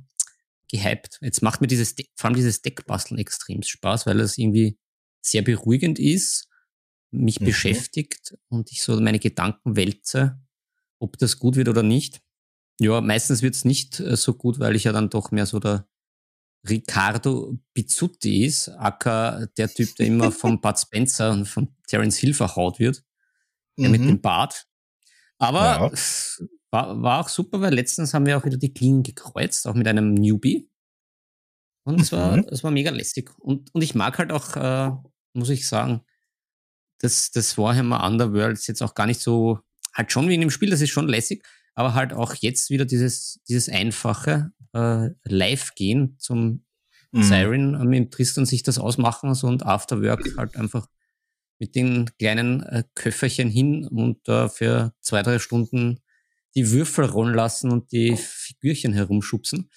gehypt. 0.72 1.18
Jetzt 1.22 1.42
macht 1.42 1.62
mir 1.62 1.68
dieses, 1.68 1.96
De 1.96 2.06
vor 2.16 2.28
allem 2.28 2.36
dieses 2.36 2.62
Deckbasteln 2.62 3.20
extrem 3.20 3.64
Spaß, 3.64 4.06
weil 4.06 4.20
es 4.20 4.38
irgendwie 4.38 4.78
sehr 5.22 5.42
beruhigend 5.42 6.00
ist, 6.00 6.48
mich 7.12 7.40
mhm. 7.40 7.46
beschäftigt 7.46 8.38
und 8.50 8.72
ich 8.72 8.82
so 8.82 9.00
meine 9.00 9.20
Gedanken 9.20 9.76
wälze, 9.76 10.40
ob 11.00 11.18
das 11.18 11.40
gut 11.40 11.56
wird 11.56 11.70
oder 11.70 11.84
nicht. 11.84 12.22
Ja, 12.80 13.02
meistens 13.02 13.42
wird 13.42 13.56
es 13.56 13.66
nicht 13.66 14.00
äh, 14.00 14.16
so 14.16 14.34
gut, 14.34 14.60
weil 14.60 14.76
ich 14.76 14.86
ja 14.86 14.92
dann 14.92 15.10
doch 15.10 15.32
mehr 15.32 15.46
so 15.46 15.60
der 15.60 15.88
Riccardo 16.68 17.58
Bizzutti 17.74 18.46
ist, 18.46 18.70
aka 18.70 19.46
der 19.58 19.70
Typ, 19.70 19.96
der 19.96 20.08
immer 20.08 20.32
von 20.32 20.60
Bud 20.62 20.78
Spencer 20.78 21.32
und 21.32 21.46
von 21.46 21.76
Terence 21.88 22.18
Hill 22.18 22.34
verhaut 22.34 22.80
wird, 22.80 23.04
der 23.78 23.90
mhm. 23.90 23.92
mit 23.92 24.02
dem 24.02 24.22
Bart. 24.22 24.66
Aber 25.38 25.92
ja. 25.92 25.92
War, 26.72 27.02
war 27.02 27.20
auch 27.20 27.30
super, 27.30 27.62
weil 27.62 27.74
letztens 27.74 28.14
haben 28.14 28.28
wir 28.28 28.38
auch 28.38 28.46
wieder 28.46 28.58
die 28.58 28.74
Klingen 28.74 29.02
gekreuzt, 29.02 29.68
auch 29.68 29.74
mit 29.74 29.88
einem 29.88 30.14
Newbie. 30.14 30.70
Und 31.84 32.00
es 32.00 32.12
war, 32.12 32.38
mhm. 32.38 32.46
es 32.52 32.64
war 32.64 32.70
mega 32.70 32.92
lästig. 32.92 33.32
Und, 33.40 33.74
und 33.74 33.82
ich 33.82 33.96
mag 33.96 34.20
halt 34.20 34.32
auch, 34.32 34.56
äh, 34.56 34.92
muss 35.34 35.50
ich 35.50 35.68
sagen, 35.68 36.02
das, 37.00 37.32
das 37.32 37.58
Warhammer 37.58 38.04
Underworlds 38.04 38.68
jetzt 38.68 38.84
auch 38.84 38.94
gar 38.94 39.08
nicht 39.08 39.20
so, 39.20 39.60
halt 39.94 40.12
schon 40.12 40.30
wie 40.30 40.36
in 40.36 40.42
dem 40.42 40.52
Spiel, 40.52 40.70
das 40.70 40.82
ist 40.82 40.92
schon 40.92 41.08
lässig, 41.08 41.44
aber 41.80 41.94
halt 41.94 42.12
auch 42.12 42.36
jetzt 42.36 42.70
wieder 42.72 42.84
dieses, 42.84 43.40
dieses 43.48 43.70
einfache 43.70 44.52
äh, 44.74 45.12
Live-Gehen 45.24 46.18
zum 46.20 46.66
mhm. 47.14 47.24
Siren 47.24 47.74
äh, 47.74 47.86
mit 47.86 48.12
Tristan 48.12 48.46
sich 48.46 48.64
das 48.64 48.80
ausmachen 48.80 49.34
so 49.34 49.48
und 49.48 49.66
Afterwork 49.66 50.36
halt 50.36 50.58
einfach 50.58 50.90
mit 51.58 51.76
den 51.76 52.10
kleinen 52.18 52.64
äh, 52.64 52.84
Köfferchen 52.96 53.50
hin 53.50 53.88
und 53.88 54.28
äh, 54.28 54.50
für 54.50 54.94
zwei, 55.00 55.24
drei 55.24 55.40
Stunden 55.40 56.02
die 56.54 56.70
Würfel 56.70 57.06
rollen 57.06 57.34
lassen 57.34 57.72
und 57.72 57.94
die 57.94 58.18
Figürchen 58.18 58.92
herumschubsen. 58.92 59.70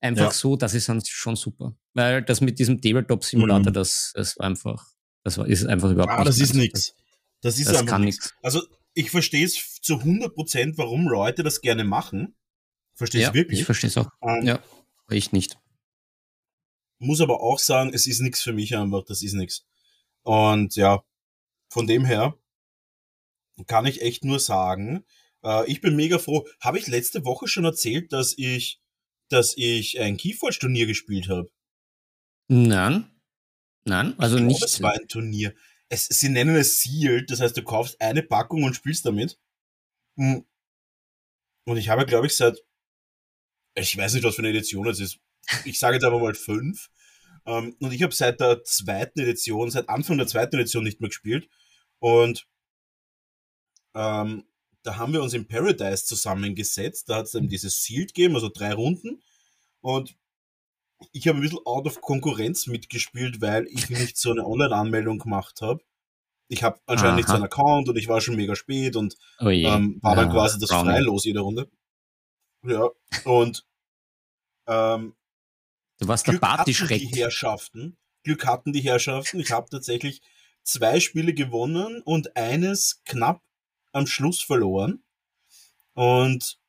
Einfach 0.00 0.24
ja. 0.24 0.30
so, 0.32 0.56
das 0.56 0.72
ist 0.72 0.88
dann 0.88 1.02
schon 1.04 1.36
super. 1.36 1.76
Weil 1.92 2.22
das 2.22 2.40
mit 2.40 2.58
diesem 2.58 2.80
Tabletop-Simulator, 2.80 3.72
mhm. 3.72 3.74
das, 3.74 4.12
das 4.14 4.38
war 4.38 4.46
einfach, 4.46 4.86
das 5.22 5.36
war, 5.36 5.46
ist 5.46 5.66
einfach 5.66 5.90
überhaupt 5.90 6.12
ah, 6.12 6.24
das 6.24 6.40
ist 6.40 6.54
nichts. 6.54 6.94
Das 7.42 7.58
ist 7.58 7.68
das 7.68 7.76
einfach 7.76 7.98
nichts. 7.98 8.32
Also, 8.42 8.62
ich 8.94 9.10
verstehe 9.10 9.44
es 9.44 9.80
zu 9.80 9.98
100 9.98 10.34
Prozent, 10.34 10.78
warum 10.78 11.08
Leute 11.08 11.42
das 11.42 11.60
gerne 11.60 11.84
machen. 11.84 12.36
Verstehe 12.94 13.22
ja, 13.22 13.34
wirklich. 13.34 13.60
Ich 13.60 13.66
verstehe 13.66 13.88
es 13.88 13.96
auch. 13.96 14.08
Ähm, 14.22 14.46
ja, 14.46 14.62
ich 15.10 15.32
nicht. 15.32 15.58
Muss 16.98 17.20
aber 17.20 17.40
auch 17.40 17.58
sagen, 17.58 17.92
es 17.94 18.06
ist 18.06 18.20
nichts 18.20 18.42
für 18.42 18.52
mich 18.52 18.76
einfach, 18.76 19.04
das 19.04 19.22
ist 19.22 19.32
nichts. 19.32 19.66
Und 20.22 20.76
ja, 20.76 21.02
von 21.70 21.86
dem 21.86 22.04
her 22.04 22.36
kann 23.66 23.86
ich 23.86 24.02
echt 24.02 24.24
nur 24.24 24.38
sagen, 24.38 25.04
äh, 25.42 25.70
ich 25.70 25.80
bin 25.80 25.96
mega 25.96 26.18
froh. 26.18 26.46
Habe 26.60 26.78
ich 26.78 26.86
letzte 26.88 27.24
Woche 27.24 27.48
schon 27.48 27.64
erzählt, 27.64 28.12
dass 28.12 28.34
ich, 28.36 28.80
dass 29.28 29.56
ich 29.56 30.00
ein 30.00 30.16
Keyforge-Turnier 30.16 30.86
gespielt 30.86 31.28
habe? 31.28 31.50
Nein. 32.48 33.10
Nein, 33.84 34.14
also 34.18 34.36
ich 34.36 34.42
nicht. 34.42 34.62
Es 34.62 34.82
war 34.82 34.92
ein 34.92 35.08
Turnier. 35.08 35.54
Es, 35.90 36.06
sie 36.06 36.28
nennen 36.28 36.56
es 36.56 36.80
Sealed, 36.80 37.30
das 37.30 37.40
heißt, 37.40 37.56
du 37.56 37.62
kaufst 37.62 38.00
eine 38.00 38.22
Packung 38.22 38.62
und 38.62 38.74
spielst 38.74 39.04
damit. 39.04 39.38
Hm. 40.16 40.46
Und 41.66 41.76
ich 41.76 41.88
habe, 41.88 42.06
glaube 42.06 42.26
ich, 42.26 42.36
seit, 42.36 42.58
ich 43.74 43.96
weiß 43.96 44.14
nicht, 44.14 44.24
was 44.24 44.36
für 44.36 44.42
eine 44.42 44.50
Edition 44.50 44.88
es 44.88 45.00
ist. 45.00 45.18
Ich 45.64 45.78
sage 45.78 45.96
jetzt 45.96 46.04
aber 46.04 46.20
mal 46.20 46.34
fünf. 46.34 46.90
Ähm, 47.46 47.76
und 47.80 47.92
ich 47.92 48.02
habe 48.02 48.14
seit 48.14 48.40
der 48.40 48.62
zweiten 48.64 49.20
Edition, 49.20 49.70
seit 49.70 49.88
Anfang 49.88 50.18
der 50.18 50.26
zweiten 50.26 50.56
Edition 50.56 50.84
nicht 50.84 51.00
mehr 51.00 51.10
gespielt. 51.10 51.48
Und 51.98 52.46
ähm, 53.94 54.44
da 54.82 54.96
haben 54.96 55.12
wir 55.12 55.22
uns 55.22 55.34
in 55.34 55.48
Paradise 55.48 56.04
zusammengesetzt. 56.06 57.08
Da 57.08 57.16
hat 57.16 57.26
es 57.26 57.34
eben 57.34 57.48
dieses 57.48 57.82
Sealed 57.82 58.14
gegeben, 58.14 58.34
also 58.34 58.48
drei 58.48 58.72
Runden. 58.72 59.22
Und 59.80 60.16
ich 61.12 61.28
habe 61.28 61.38
ein 61.38 61.42
bisschen 61.42 61.64
out 61.64 61.86
of 61.86 62.00
Konkurrenz 62.00 62.66
mitgespielt, 62.66 63.40
weil 63.40 63.66
ich 63.68 63.90
nicht 63.90 64.16
so 64.16 64.30
eine 64.30 64.46
Online-Anmeldung 64.46 65.18
gemacht 65.18 65.60
habe. 65.60 65.82
Ich 66.48 66.62
habe 66.62 66.80
anscheinend 66.86 67.12
Aha. 67.12 67.16
nicht 67.16 67.28
so 67.28 67.34
einen 67.34 67.44
Account 67.44 67.88
und 67.88 67.96
ich 67.96 68.08
war 68.08 68.20
schon 68.20 68.36
mega 68.36 68.56
spät 68.56 68.96
und 68.96 69.16
oh 69.38 69.48
ähm, 69.48 69.98
war 70.02 70.16
dann 70.16 70.30
quasi 70.30 70.58
das 70.58 70.70
Brownie. 70.70 70.90
Freilos 70.90 71.24
jede 71.24 71.40
Runde. 71.40 71.70
Ja, 72.64 72.88
und 73.24 73.64
ähm, 74.66 75.14
du 75.98 76.08
warst 76.08 76.26
der 76.26 76.38
Partyschreck. 76.38 76.98
Die 76.98 77.20
Herrschaften, 77.20 77.96
Glück 78.24 78.46
hatten 78.46 78.72
die 78.72 78.80
Herrschaften. 78.80 79.38
Ich 79.40 79.52
habe 79.52 79.70
tatsächlich 79.70 80.22
zwei 80.62 81.00
Spiele 81.00 81.34
gewonnen 81.34 82.02
und 82.02 82.36
eines 82.36 83.00
knapp 83.04 83.42
am 83.92 84.06
Schluss 84.06 84.42
verloren. 84.42 85.02
Und 85.94 86.59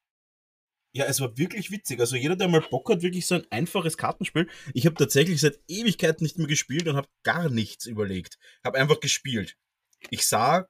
ja, 0.93 1.05
es 1.05 1.21
war 1.21 1.37
wirklich 1.37 1.71
witzig. 1.71 1.99
Also 1.99 2.15
jeder, 2.15 2.35
der 2.35 2.47
mal 2.47 2.61
Bock 2.61 2.89
hat, 2.89 3.01
wirklich 3.01 3.25
so 3.25 3.35
ein 3.35 3.45
einfaches 3.49 3.97
Kartenspiel. 3.97 4.49
Ich 4.73 4.85
habe 4.85 4.95
tatsächlich 4.95 5.39
seit 5.39 5.59
Ewigkeiten 5.67 6.23
nicht 6.23 6.37
mehr 6.37 6.47
gespielt 6.47 6.87
und 6.87 6.97
habe 6.97 7.07
gar 7.23 7.49
nichts 7.49 7.85
überlegt. 7.85 8.37
Habe 8.63 8.77
einfach 8.77 8.99
gespielt. 8.99 9.55
Ich 10.09 10.27
sah, 10.27 10.67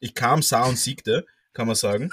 ich 0.00 0.14
kam, 0.14 0.42
sah 0.42 0.64
und 0.64 0.78
siegte, 0.78 1.26
kann 1.54 1.66
man 1.66 1.76
sagen. 1.76 2.10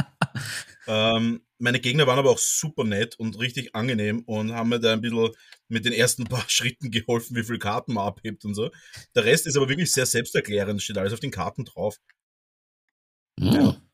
ähm, 0.86 1.46
meine 1.58 1.80
Gegner 1.80 2.06
waren 2.06 2.18
aber 2.18 2.30
auch 2.30 2.38
super 2.38 2.84
nett 2.84 3.18
und 3.18 3.38
richtig 3.38 3.74
angenehm 3.74 4.22
und 4.26 4.52
haben 4.52 4.68
mir 4.68 4.80
da 4.80 4.92
ein 4.92 5.00
bisschen 5.00 5.30
mit 5.68 5.86
den 5.86 5.94
ersten 5.94 6.24
paar 6.24 6.44
Schritten 6.48 6.90
geholfen, 6.90 7.36
wie 7.36 7.44
viel 7.44 7.58
Karten 7.58 7.94
man 7.94 8.06
abhebt 8.06 8.44
und 8.44 8.54
so. 8.54 8.70
Der 9.14 9.24
Rest 9.24 9.46
ist 9.46 9.56
aber 9.56 9.70
wirklich 9.70 9.92
sehr 9.92 10.06
selbsterklärend, 10.06 10.82
steht 10.82 10.98
alles 10.98 11.14
auf 11.14 11.20
den 11.20 11.30
Karten 11.30 11.64
drauf. 11.64 11.96
Mhm. 13.38 13.52
Ja. 13.52 13.85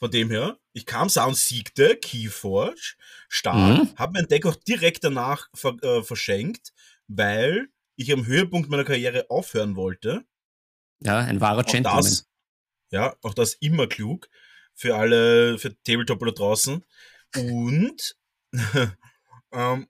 Von 0.00 0.10
dem 0.10 0.30
her, 0.30 0.58
ich 0.72 0.86
kam, 0.86 1.08
sah 1.10 1.26
und 1.26 1.36
siegte, 1.36 1.94
Keyforge, 1.96 2.94
stark, 3.28 3.78
mhm. 3.82 3.96
habe 3.96 4.14
mein 4.14 4.26
Deck 4.28 4.46
auch 4.46 4.56
direkt 4.56 5.04
danach 5.04 5.48
ver 5.54 5.76
äh, 5.82 6.02
verschenkt, 6.02 6.72
weil 7.06 7.68
ich 7.96 8.10
am 8.12 8.24
Höhepunkt 8.26 8.70
meiner 8.70 8.84
Karriere 8.84 9.26
aufhören 9.28 9.76
wollte. 9.76 10.24
Ja, 11.00 11.18
ein 11.18 11.40
wahrer 11.42 11.64
Gentleman. 11.64 12.02
Das, 12.02 12.26
ja, 12.90 13.14
auch 13.22 13.34
das 13.34 13.54
immer 13.54 13.86
klug 13.86 14.28
für 14.74 14.96
alle, 14.96 15.58
für 15.58 15.76
Tabletop 15.82 16.20
da 16.20 16.30
draußen. 16.30 16.82
Und 17.36 18.16
ähm, 19.52 19.86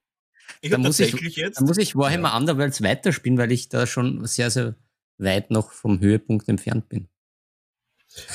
Ich 0.60 0.70
Da 0.70 0.76
habe 0.76 0.88
muss 0.88 0.98
ich- 0.98 1.10
tatsächlich 1.12 1.36
jetzt. 1.36 1.60
Da 1.60 1.64
muss 1.64 1.78
ich 1.78 1.94
Warhammer 1.94 2.36
Underworlds 2.36 2.82
weiterspielen, 2.82 3.38
weil 3.38 3.52
ich 3.52 3.68
da 3.68 3.86
schon 3.86 4.26
sehr, 4.26 4.50
sehr 4.50 4.74
weit 5.18 5.52
noch 5.52 5.70
vom 5.70 6.00
Höhepunkt 6.00 6.48
entfernt 6.48 6.88
bin. 6.88 7.08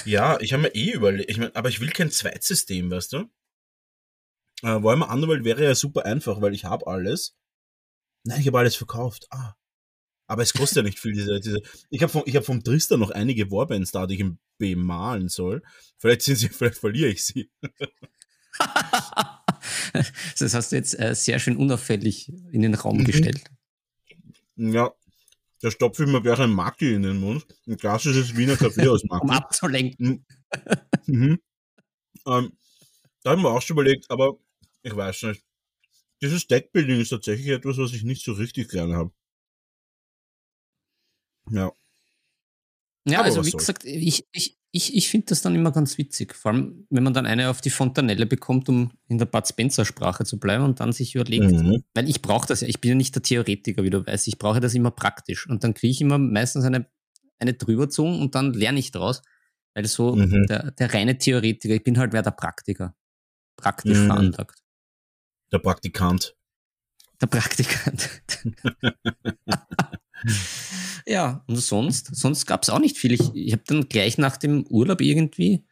Ja, 0.05 0.39
ich 0.39 0.53
habe 0.53 0.63
mir 0.63 0.75
eh 0.75 0.91
überlegt, 0.91 1.29
ich 1.29 1.37
mein, 1.37 1.55
aber 1.55 1.69
ich 1.69 1.79
will 1.81 1.89
kein 1.89 2.11
Zweitsystem, 2.11 2.89
weißt 2.91 3.13
du? 3.13 3.17
Äh, 4.63 4.81
Warhammer 4.83 5.09
Underworld 5.09 5.43
wäre 5.43 5.63
ja 5.63 5.75
super 5.75 6.05
einfach, 6.05 6.41
weil 6.41 6.53
ich 6.53 6.63
habe 6.65 6.87
alles. 6.87 7.35
Nein, 8.23 8.39
ich 8.41 8.47
habe 8.47 8.59
alles 8.59 8.75
verkauft. 8.75 9.27
Ah. 9.31 9.53
Aber 10.27 10.41
es 10.41 10.53
kostet 10.53 10.77
ja 10.77 10.83
nicht 10.83 10.97
viel, 10.99 11.11
diese, 11.13 11.39
diese. 11.39 11.61
Ich 11.89 12.01
habe 12.01 12.11
vom, 12.11 12.23
ich 12.25 12.35
hab 12.35 12.45
vom 12.45 12.63
Tristan 12.63 12.99
noch 12.99 13.11
einige 13.11 13.51
Warbands 13.51 13.91
da, 13.91 14.07
die 14.07 14.15
ich 14.15 14.21
ihm 14.21 14.39
bemalen 14.57 15.27
soll. 15.29 15.61
Vielleicht 15.97 16.21
sind 16.23 16.37
sie, 16.37 16.49
vielleicht 16.49 16.77
verliere 16.77 17.09
ich 17.09 17.25
sie. 17.25 17.51
das 20.39 20.53
hast 20.53 20.71
du 20.71 20.75
jetzt 20.77 20.97
äh, 20.99 21.13
sehr 21.13 21.39
schön 21.39 21.57
unauffällig 21.57 22.29
in 22.51 22.61
den 22.61 22.73
Raum 22.75 22.99
Mhm. 22.99 23.05
gestellt. 23.05 23.43
Ja, 24.55 24.93
da 25.61 25.71
stopfe 25.71 26.03
ich 26.03 26.09
mir 26.09 26.21
gleich 26.21 26.39
ein 26.39 26.51
Maki 26.51 26.93
in 26.93 27.03
den 27.03 27.19
Mund. 27.19 27.45
Ein 27.67 27.77
klassisches 27.77 28.35
Wiener 28.37 28.57
Kaffee 28.57 28.87
aus 28.87 29.03
Um 29.19 29.29
Maki. 29.29 29.31
abzulenken. 29.31 30.25
Mhm. 31.07 31.39
Ähm, 32.27 32.57
da 33.23 33.31
haben 33.31 33.41
wir 33.43 33.49
auch 33.51 33.61
schon 33.61 33.75
überlegt, 33.75 34.09
aber 34.11 34.37
ich 34.83 34.95
weiß 34.95 35.23
nicht. 35.23 35.43
Dieses 36.21 36.47
Deckbuilding 36.47 36.99
ist 37.01 37.09
tatsächlich 37.09 37.47
etwas, 37.49 37.77
was 37.77 37.93
ich 37.93 38.03
nicht 38.03 38.23
so 38.23 38.33
richtig 38.33 38.69
gerne 38.69 38.95
habe. 38.95 39.11
Ja. 41.51 41.71
Ja, 43.07 43.19
Aber 43.19 43.25
also 43.25 43.45
wie 43.45 43.51
soll's. 43.51 43.57
gesagt, 43.57 43.85
ich, 43.85 44.25
ich, 44.31 44.54
ich, 44.75 44.93
ich 44.93 45.09
finde 45.09 45.27
das 45.27 45.41
dann 45.41 45.55
immer 45.55 45.71
ganz 45.71 45.97
witzig. 45.97 46.35
Vor 46.35 46.51
allem, 46.51 46.85
wenn 46.89 47.03
man 47.03 47.13
dann 47.13 47.25
eine 47.25 47.49
auf 47.49 47.61
die 47.61 47.69
Fontanelle 47.69 48.25
bekommt, 48.25 48.67
um 48.67 48.91
in 49.07 49.17
der 49.17 49.25
Bud 49.25 49.47
Spencer-Sprache 49.47 50.25
zu 50.25 50.37
bleiben 50.37 50.65
und 50.65 50.81
dann 50.81 50.91
sich 50.91 51.15
überlegt, 51.15 51.51
Mhm. 51.51 51.83
weil 51.93 52.09
ich 52.09 52.21
brauche 52.21 52.45
das 52.45 52.59
ja, 52.59 52.67
ich 52.67 52.81
bin 52.81 52.89
ja 52.89 52.95
nicht 52.95 53.15
der 53.15 53.23
Theoretiker, 53.23 53.83
wie 53.83 53.89
du 53.89 54.05
weißt, 54.05 54.27
ich 54.27 54.37
brauche 54.37 54.59
das 54.59 54.73
immer 54.73 54.91
praktisch. 54.91 55.47
Und 55.47 55.63
dann 55.63 55.73
kriege 55.73 55.91
ich 55.91 56.01
immer 56.01 56.17
meistens 56.17 56.65
eine, 56.65 56.87
eine 57.39 57.53
drüberzogen 57.53 58.19
und 58.19 58.35
dann 58.35 58.53
lerne 58.53 58.79
ich 58.79 58.91
draus. 58.91 59.21
Weil 59.75 59.85
so 59.87 60.13
Mhm. 60.15 60.45
der, 60.47 60.71
der 60.71 60.93
reine 60.93 61.17
Theoretiker, 61.17 61.73
ich 61.75 61.83
bin 61.83 61.97
halt 61.97 62.11
mehr 62.11 62.21
der 62.23 62.31
Praktiker. 62.31 62.95
Praktisch 63.55 63.97
Mhm. 63.99 64.07
veranlagt. 64.07 64.59
Der 65.53 65.59
Praktikant. 65.59 66.35
Der 67.21 67.27
Praktikant. 67.27 68.09
ja, 71.05 71.43
und 71.47 71.57
sonst, 71.57 72.15
sonst 72.15 72.45
gab 72.45 72.63
es 72.63 72.69
auch 72.69 72.79
nicht 72.79 72.97
viel. 72.97 73.13
Ich, 73.13 73.33
ich 73.33 73.51
habe 73.53 73.63
dann 73.67 73.87
gleich 73.89 74.17
nach 74.17 74.37
dem 74.37 74.65
Urlaub 74.67 75.01
irgendwie 75.01 75.65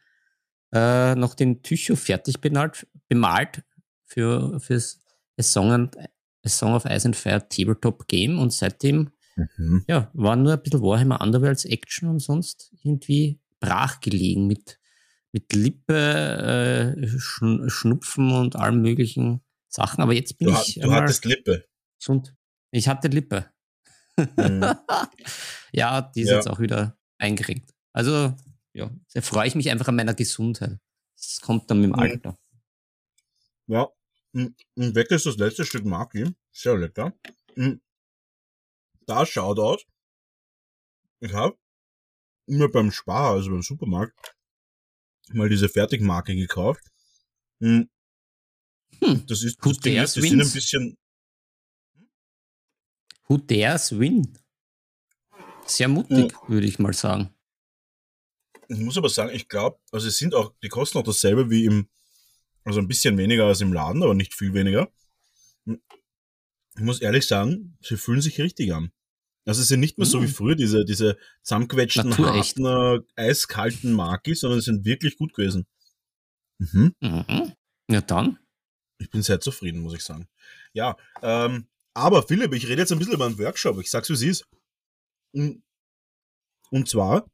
äh, 0.72 1.14
noch 1.14 1.34
den 1.34 1.62
Tycho 1.62 1.96
fertig 1.96 2.40
bemalt, 2.40 2.86
bemalt 3.08 3.62
für 4.06 4.58
fürs 4.60 5.00
A 5.38 5.42
Song, 5.42 5.72
and, 5.72 5.96
A 5.98 6.48
Song 6.48 6.74
of 6.74 6.84
Ice 6.84 7.06
and 7.06 7.16
Fire 7.16 7.46
Tabletop 7.48 8.06
Game 8.08 8.38
und 8.38 8.52
seitdem 8.52 9.10
Mhm. 9.56 9.84
ja, 9.88 10.12
war 10.14 10.36
nur 10.36 10.52
ein 10.52 10.62
bisschen 10.62 10.80
Warhammer 10.80 11.20
Underworlds 11.20 11.64
Action 11.64 12.08
und 12.08 12.20
sonst 12.20 12.72
irgendwie 12.84 13.40
brach 13.58 13.98
gelegen 14.00 14.46
mit, 14.46 14.78
mit 15.32 15.52
Lippe, 15.52 16.94
äh, 16.96 17.18
Schn 17.18 17.68
Schnupfen 17.68 18.30
und 18.30 18.54
allem 18.54 18.80
möglichen 18.80 19.40
Sachen. 19.68 20.02
Aber 20.02 20.12
jetzt 20.12 20.38
bin 20.38 20.46
Du, 20.46 20.54
ich 20.54 20.74
du 20.80 20.92
hattest 20.92 21.24
Lippe. 21.24 21.64
gesund. 21.98 22.36
Ich 22.70 22.86
hatte 22.86 23.08
Lippe. 23.08 23.50
Mhm. 24.16 24.64
ja, 25.72 26.02
die 26.02 26.22
ist 26.22 26.28
Ja. 26.30 26.36
jetzt 26.36 26.48
auch 26.48 26.60
wieder 26.60 26.96
eingerenkt. 27.18 27.70
Also, 27.92 28.34
ja, 28.72 28.90
da 29.12 29.20
freue 29.20 29.46
ich 29.48 29.54
mich 29.54 29.70
einfach 29.70 29.88
an 29.88 29.96
meiner 29.96 30.14
Gesundheit. 30.14 30.78
Das 31.16 31.40
kommt 31.40 31.70
dann 31.70 31.80
mit 31.80 31.90
dem 31.90 31.92
Mhm. 31.96 31.98
Alter. 32.00 32.38
Ja. 33.66 33.88
Und 34.32 34.54
und 34.74 34.94
weg 34.96 35.10
ist 35.12 35.26
das 35.26 35.36
letzte 35.36 35.64
Stück 35.64 35.84
Maki. 35.84 36.28
Sehr 36.52 36.76
lecker. 36.76 37.12
Da 39.06 39.26
schaut 39.26 39.58
aus. 39.58 39.82
Ich 41.20 41.32
habe 41.32 41.56
mir 42.46 42.68
beim 42.68 42.90
Spar, 42.90 43.32
also 43.32 43.50
beim 43.50 43.62
Supermarkt, 43.62 44.34
mal 45.32 45.48
diese 45.48 45.68
Fertigmarke 45.68 46.34
gekauft. 46.34 46.82
Hm. 47.60 47.88
Das 49.26 49.42
ist, 49.42 49.64
Who 49.64 49.70
das 49.70 49.78
Ding 49.80 49.96
ist, 49.96 50.16
die 50.16 50.20
sind 50.22 50.40
ein 50.40 50.52
bisschen, 50.52 50.98
Who 53.28 53.38
dares 53.38 53.98
win? 53.98 54.36
Sehr 55.66 55.88
mutig, 55.88 56.32
würde 56.48 56.66
ich 56.66 56.78
mal 56.78 56.92
sagen. 56.92 57.30
ich 58.68 58.78
muss 58.78 58.96
aber 58.98 59.08
sagen, 59.08 59.30
ich 59.34 59.48
glaube, 59.48 59.78
also 59.92 60.06
es 60.08 60.18
sind 60.18 60.34
auch, 60.34 60.52
die 60.62 60.68
kosten 60.68 60.98
auch 60.98 61.02
dasselbe 61.04 61.48
wie 61.50 61.64
im, 61.64 61.88
also 62.64 62.80
ein 62.80 62.88
bisschen 62.88 63.16
weniger 63.18 63.46
als 63.46 63.60
im 63.60 63.72
Laden, 63.72 64.02
aber 64.02 64.14
nicht 64.14 64.34
viel 64.34 64.52
weniger. 64.54 64.90
Ich 65.66 66.80
muss 66.82 67.00
ehrlich 67.00 67.26
sagen, 67.26 67.78
sie 67.82 67.96
fühlen 67.96 68.20
sich 68.20 68.40
richtig 68.40 68.74
an. 68.74 68.90
Also 69.46 69.60
es 69.62 69.68
sind 69.68 69.80
nicht 69.80 69.98
mehr 69.98 70.06
so 70.06 70.22
wie 70.22 70.26
Mm. 70.26 70.30
früher 70.34 70.54
diese, 70.56 70.84
diese 70.84 71.18
zusammenquetschten, 71.42 72.08
Naturecht. 72.10 72.58
harten, 72.58 73.04
äh, 73.16 73.22
eiskalten 73.28 73.92
Maki, 73.92 74.34
sondern 74.34 74.60
sie 74.60 74.66
sind 74.72 74.84
wirklich 74.84 75.16
gut 75.16 75.34
gewesen. 75.34 75.66
Mhm. 76.58 76.94
Mhm. 77.00 77.52
Ja, 77.90 78.00
dann. 78.00 78.38
Ich 78.98 79.10
bin 79.10 79.22
sehr 79.22 79.40
zufrieden, 79.40 79.80
muss 79.80 79.94
ich 79.94 80.02
sagen. 80.02 80.28
Ja, 80.72 80.96
ähm, 81.22 81.66
aber 81.94 82.22
Philipp, 82.22 82.52
ich 82.54 82.68
rede 82.68 82.82
jetzt 82.82 82.92
ein 82.92 82.98
bisschen 82.98 83.14
über 83.14 83.26
einen 83.26 83.38
Workshop. 83.38 83.80
Ich 83.80 83.90
sag's, 83.90 84.10
wie 84.10 84.14
es 84.14 84.22
ist. 84.22 84.44
Und 85.32 86.88
zwar 86.88 87.30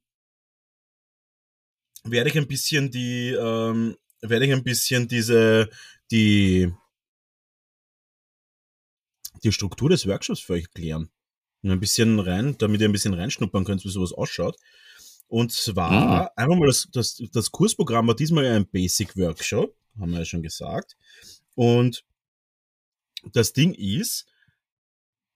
werde 2.04 2.30
ich 2.30 2.38
ein 2.38 2.46
bisschen 2.46 2.90
die, 2.90 3.30
ähm, 3.30 3.96
werde 4.20 4.46
ich 4.46 4.52
ein 4.52 4.64
bisschen 4.64 5.08
diese, 5.08 5.70
die, 6.10 6.72
die 9.42 9.52
Struktur 9.52 9.88
des 9.88 10.06
Workshops 10.06 10.40
für 10.40 10.54
euch 10.54 10.64
erklären. 10.64 11.10
Und 11.62 11.70
ein 11.70 11.80
bisschen 11.80 12.18
rein, 12.20 12.56
damit 12.58 12.80
ihr 12.80 12.88
ein 12.88 12.92
bisschen 12.92 13.14
reinschnuppern 13.14 13.64
könnt, 13.64 13.84
wie 13.84 13.90
sowas 13.90 14.12
ausschaut. 14.12 14.56
Und 15.28 15.52
zwar, 15.52 16.36
einfach 16.36 16.56
mal 16.56 16.66
das, 16.66 16.88
das, 16.90 17.22
das 17.32 17.50
Kursprogramm 17.50 18.08
war 18.08 18.16
diesmal 18.16 18.46
ein 18.46 18.66
Basic 18.66 19.16
Workshop, 19.16 19.76
haben 19.98 20.10
wir 20.10 20.20
ja 20.20 20.24
schon 20.24 20.42
gesagt. 20.42 20.96
Und 21.54 22.04
das 23.32 23.52
Ding 23.52 23.74
ist, 23.74 24.26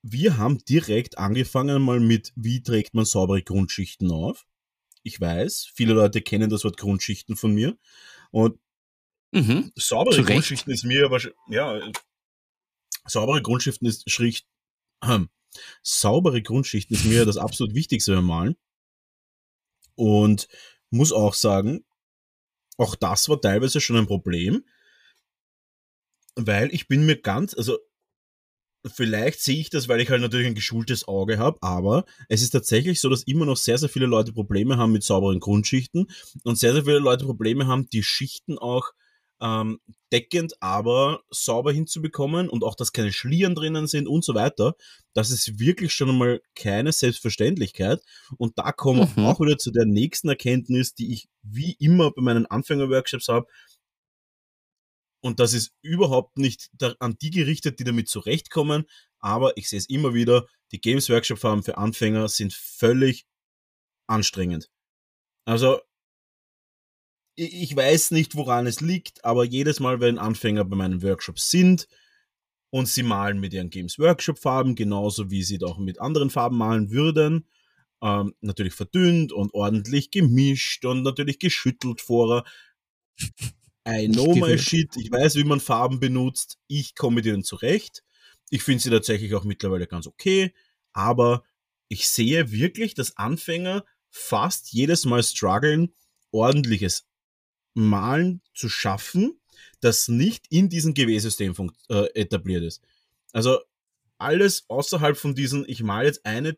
wir 0.07 0.37
haben 0.37 0.63
direkt 0.65 1.17
angefangen 1.17 1.81
mal 1.81 1.99
mit, 1.99 2.31
wie 2.35 2.61
trägt 2.61 2.93
man 2.93 3.05
saubere 3.05 3.41
Grundschichten 3.41 4.11
auf. 4.11 4.45
Ich 5.01 5.19
weiß, 5.19 5.71
viele 5.73 5.93
Leute 5.93 6.21
kennen 6.21 6.49
das 6.49 6.63
Wort 6.63 6.77
Grundschichten 6.77 7.35
von 7.35 7.53
mir. 7.53 7.75
Und 8.29 8.59
Mhm. 9.31 9.71
saubere. 9.75 10.23
Grundschichten 10.23 10.71
ist 10.71 10.85
mir 10.85 11.09
wahrscheinlich, 11.09 11.37
ja, 11.49 11.91
saubere 13.05 13.41
Grundschichten 13.41 13.87
ist 13.87 14.09
Schricht, 14.09 14.47
ähm, 15.03 15.29
saubere 15.81 16.41
Grundschichten 16.41 16.95
ist 16.95 17.05
mir 17.05 17.25
das 17.25 17.37
absolut 17.37 17.73
Wichtigste 17.73 18.15
beim 18.15 18.25
Malen. 18.25 18.55
Und 19.95 20.47
muss 20.89 21.11
auch 21.11 21.33
sagen, 21.33 21.83
auch 22.77 22.95
das 22.95 23.27
war 23.27 23.41
teilweise 23.41 23.81
schon 23.81 23.97
ein 23.97 24.07
Problem, 24.07 24.65
weil 26.35 26.73
ich 26.73 26.87
bin 26.87 27.05
mir 27.05 27.19
ganz, 27.19 27.55
also 27.55 27.79
vielleicht 28.93 29.41
sehe 29.41 29.59
ich 29.59 29.69
das, 29.69 29.87
weil 29.87 30.01
ich 30.01 30.09
halt 30.09 30.21
natürlich 30.21 30.47
ein 30.47 30.55
geschultes 30.55 31.07
Auge 31.07 31.37
habe, 31.37 31.57
aber 31.61 32.05
es 32.29 32.41
ist 32.41 32.51
tatsächlich 32.51 32.99
so, 33.01 33.09
dass 33.09 33.23
immer 33.23 33.45
noch 33.45 33.57
sehr, 33.57 33.77
sehr 33.77 33.89
viele 33.89 34.05
Leute 34.05 34.33
Probleme 34.33 34.77
haben 34.77 34.91
mit 34.91 35.03
sauberen 35.03 35.39
Grundschichten 35.39 36.07
und 36.43 36.57
sehr, 36.57 36.73
sehr 36.73 36.83
viele 36.85 36.99
Leute 36.99 37.25
Probleme 37.25 37.67
haben, 37.67 37.89
die 37.89 38.03
Schichten 38.03 38.57
auch 38.57 38.91
ähm, 39.41 39.79
deckend, 40.13 40.53
aber 40.61 41.21
sauber 41.29 41.73
hinzubekommen 41.73 42.47
und 42.47 42.63
auch, 42.63 42.75
dass 42.75 42.93
keine 42.93 43.11
Schlieren 43.11 43.53
drinnen 43.53 43.85
sind 43.85 44.07
und 44.07 44.23
so 44.23 44.33
weiter. 44.33 44.75
Das 45.13 45.29
ist 45.29 45.59
wirklich 45.59 45.93
schon 45.93 46.09
einmal 46.09 46.41
keine 46.55 46.93
Selbstverständlichkeit. 46.93 48.01
Und 48.37 48.57
da 48.57 48.71
kommen 48.71 48.99
wir 49.15 49.21
Mhm. 49.21 49.25
auch 49.27 49.39
wieder 49.41 49.57
zu 49.57 49.71
der 49.71 49.85
nächsten 49.85 50.29
Erkenntnis, 50.29 50.93
die 50.95 51.11
ich 51.11 51.27
wie 51.43 51.73
immer 51.79 52.11
bei 52.11 52.21
meinen 52.21 52.45
Anfänger-Workshops 52.45 53.27
habe. 53.27 53.47
Und 55.25 55.39
das 55.39 55.53
ist 55.53 55.73
überhaupt 55.81 56.37
nicht 56.37 56.69
an 56.99 57.17
die 57.19 57.31
gerichtet, 57.31 57.79
die 57.79 57.83
damit 57.83 58.07
zurechtkommen. 58.07 58.85
Aber 59.17 59.57
ich 59.57 59.67
sehe 59.67 59.79
es 59.79 59.89
immer 59.89 60.13
wieder, 60.13 60.45
die 60.71 60.79
Games 60.79 61.09
Workshop 61.09 61.39
Farben 61.39 61.63
für 61.63 61.79
Anfänger 61.79 62.27
sind 62.27 62.53
völlig 62.53 63.25
anstrengend. 64.05 64.69
Also, 65.45 65.79
ich 67.33 67.75
weiß 67.75 68.11
nicht, 68.11 68.35
woran 68.35 68.67
es 68.67 68.81
liegt, 68.81 69.25
aber 69.25 69.43
jedes 69.43 69.79
Mal, 69.79 69.99
wenn 69.99 70.19
Anfänger 70.19 70.63
bei 70.63 70.75
meinen 70.75 71.01
Workshops 71.01 71.49
sind 71.49 71.87
und 72.69 72.87
sie 72.87 73.01
malen 73.01 73.39
mit 73.39 73.51
ihren 73.51 73.71
Games 73.71 73.97
Workshop 73.97 74.37
Farben, 74.37 74.75
genauso 74.75 75.31
wie 75.31 75.41
sie 75.41 75.59
auch 75.63 75.79
mit 75.79 75.99
anderen 75.99 76.29
Farben 76.29 76.59
malen 76.59 76.91
würden, 76.91 77.47
ähm, 78.03 78.35
natürlich 78.41 78.75
verdünnt 78.75 79.31
und 79.31 79.55
ordentlich 79.55 80.11
gemischt 80.11 80.85
und 80.85 81.01
natürlich 81.01 81.39
geschüttelt 81.39 81.99
vorher. 81.99 82.43
I 83.87 84.07
know 84.07 84.35
my 84.35 84.57
shit. 84.57 84.95
Ich 84.97 85.11
weiß, 85.11 85.35
wie 85.35 85.43
man 85.43 85.59
Farben 85.59 85.99
benutzt. 85.99 86.57
Ich 86.67 86.95
komme 86.95 87.15
mit 87.15 87.25
ihnen 87.25 87.43
zurecht. 87.43 88.03
Ich 88.49 88.63
finde 88.63 88.81
sie 88.81 88.89
tatsächlich 88.89 89.33
auch 89.35 89.43
mittlerweile 89.43 89.87
ganz 89.87 90.07
okay. 90.07 90.53
Aber 90.93 91.43
ich 91.87 92.07
sehe 92.07 92.51
wirklich, 92.51 92.95
dass 92.95 93.17
Anfänger 93.17 93.85
fast 94.09 94.71
jedes 94.71 95.05
Mal 95.05 95.23
strugglen, 95.23 95.93
ordentliches 96.31 97.05
Malen 97.73 98.41
zu 98.53 98.69
schaffen, 98.69 99.39
das 99.81 100.07
nicht 100.07 100.47
in 100.49 100.69
diesem 100.69 100.93
GW-System 100.93 101.53
äh, 101.89 102.05
etabliert 102.13 102.63
ist. 102.63 102.81
Also 103.33 103.59
alles 104.17 104.65
außerhalb 104.69 105.17
von 105.17 105.35
diesen, 105.35 105.67
ich 105.67 105.83
mal 105.83 106.05
jetzt 106.05 106.25
eine 106.25 106.57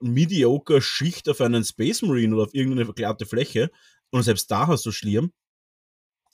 mediocre 0.00 0.80
Schicht 0.80 1.28
auf 1.28 1.40
einen 1.40 1.64
Space 1.64 2.02
Marine 2.02 2.34
oder 2.34 2.44
auf 2.44 2.54
irgendeine 2.54 2.84
verklärte 2.84 3.26
Fläche 3.26 3.70
und 4.10 4.22
selbst 4.22 4.50
da 4.50 4.66
hast 4.66 4.86
du 4.86 4.92
Schlierm. 4.92 5.32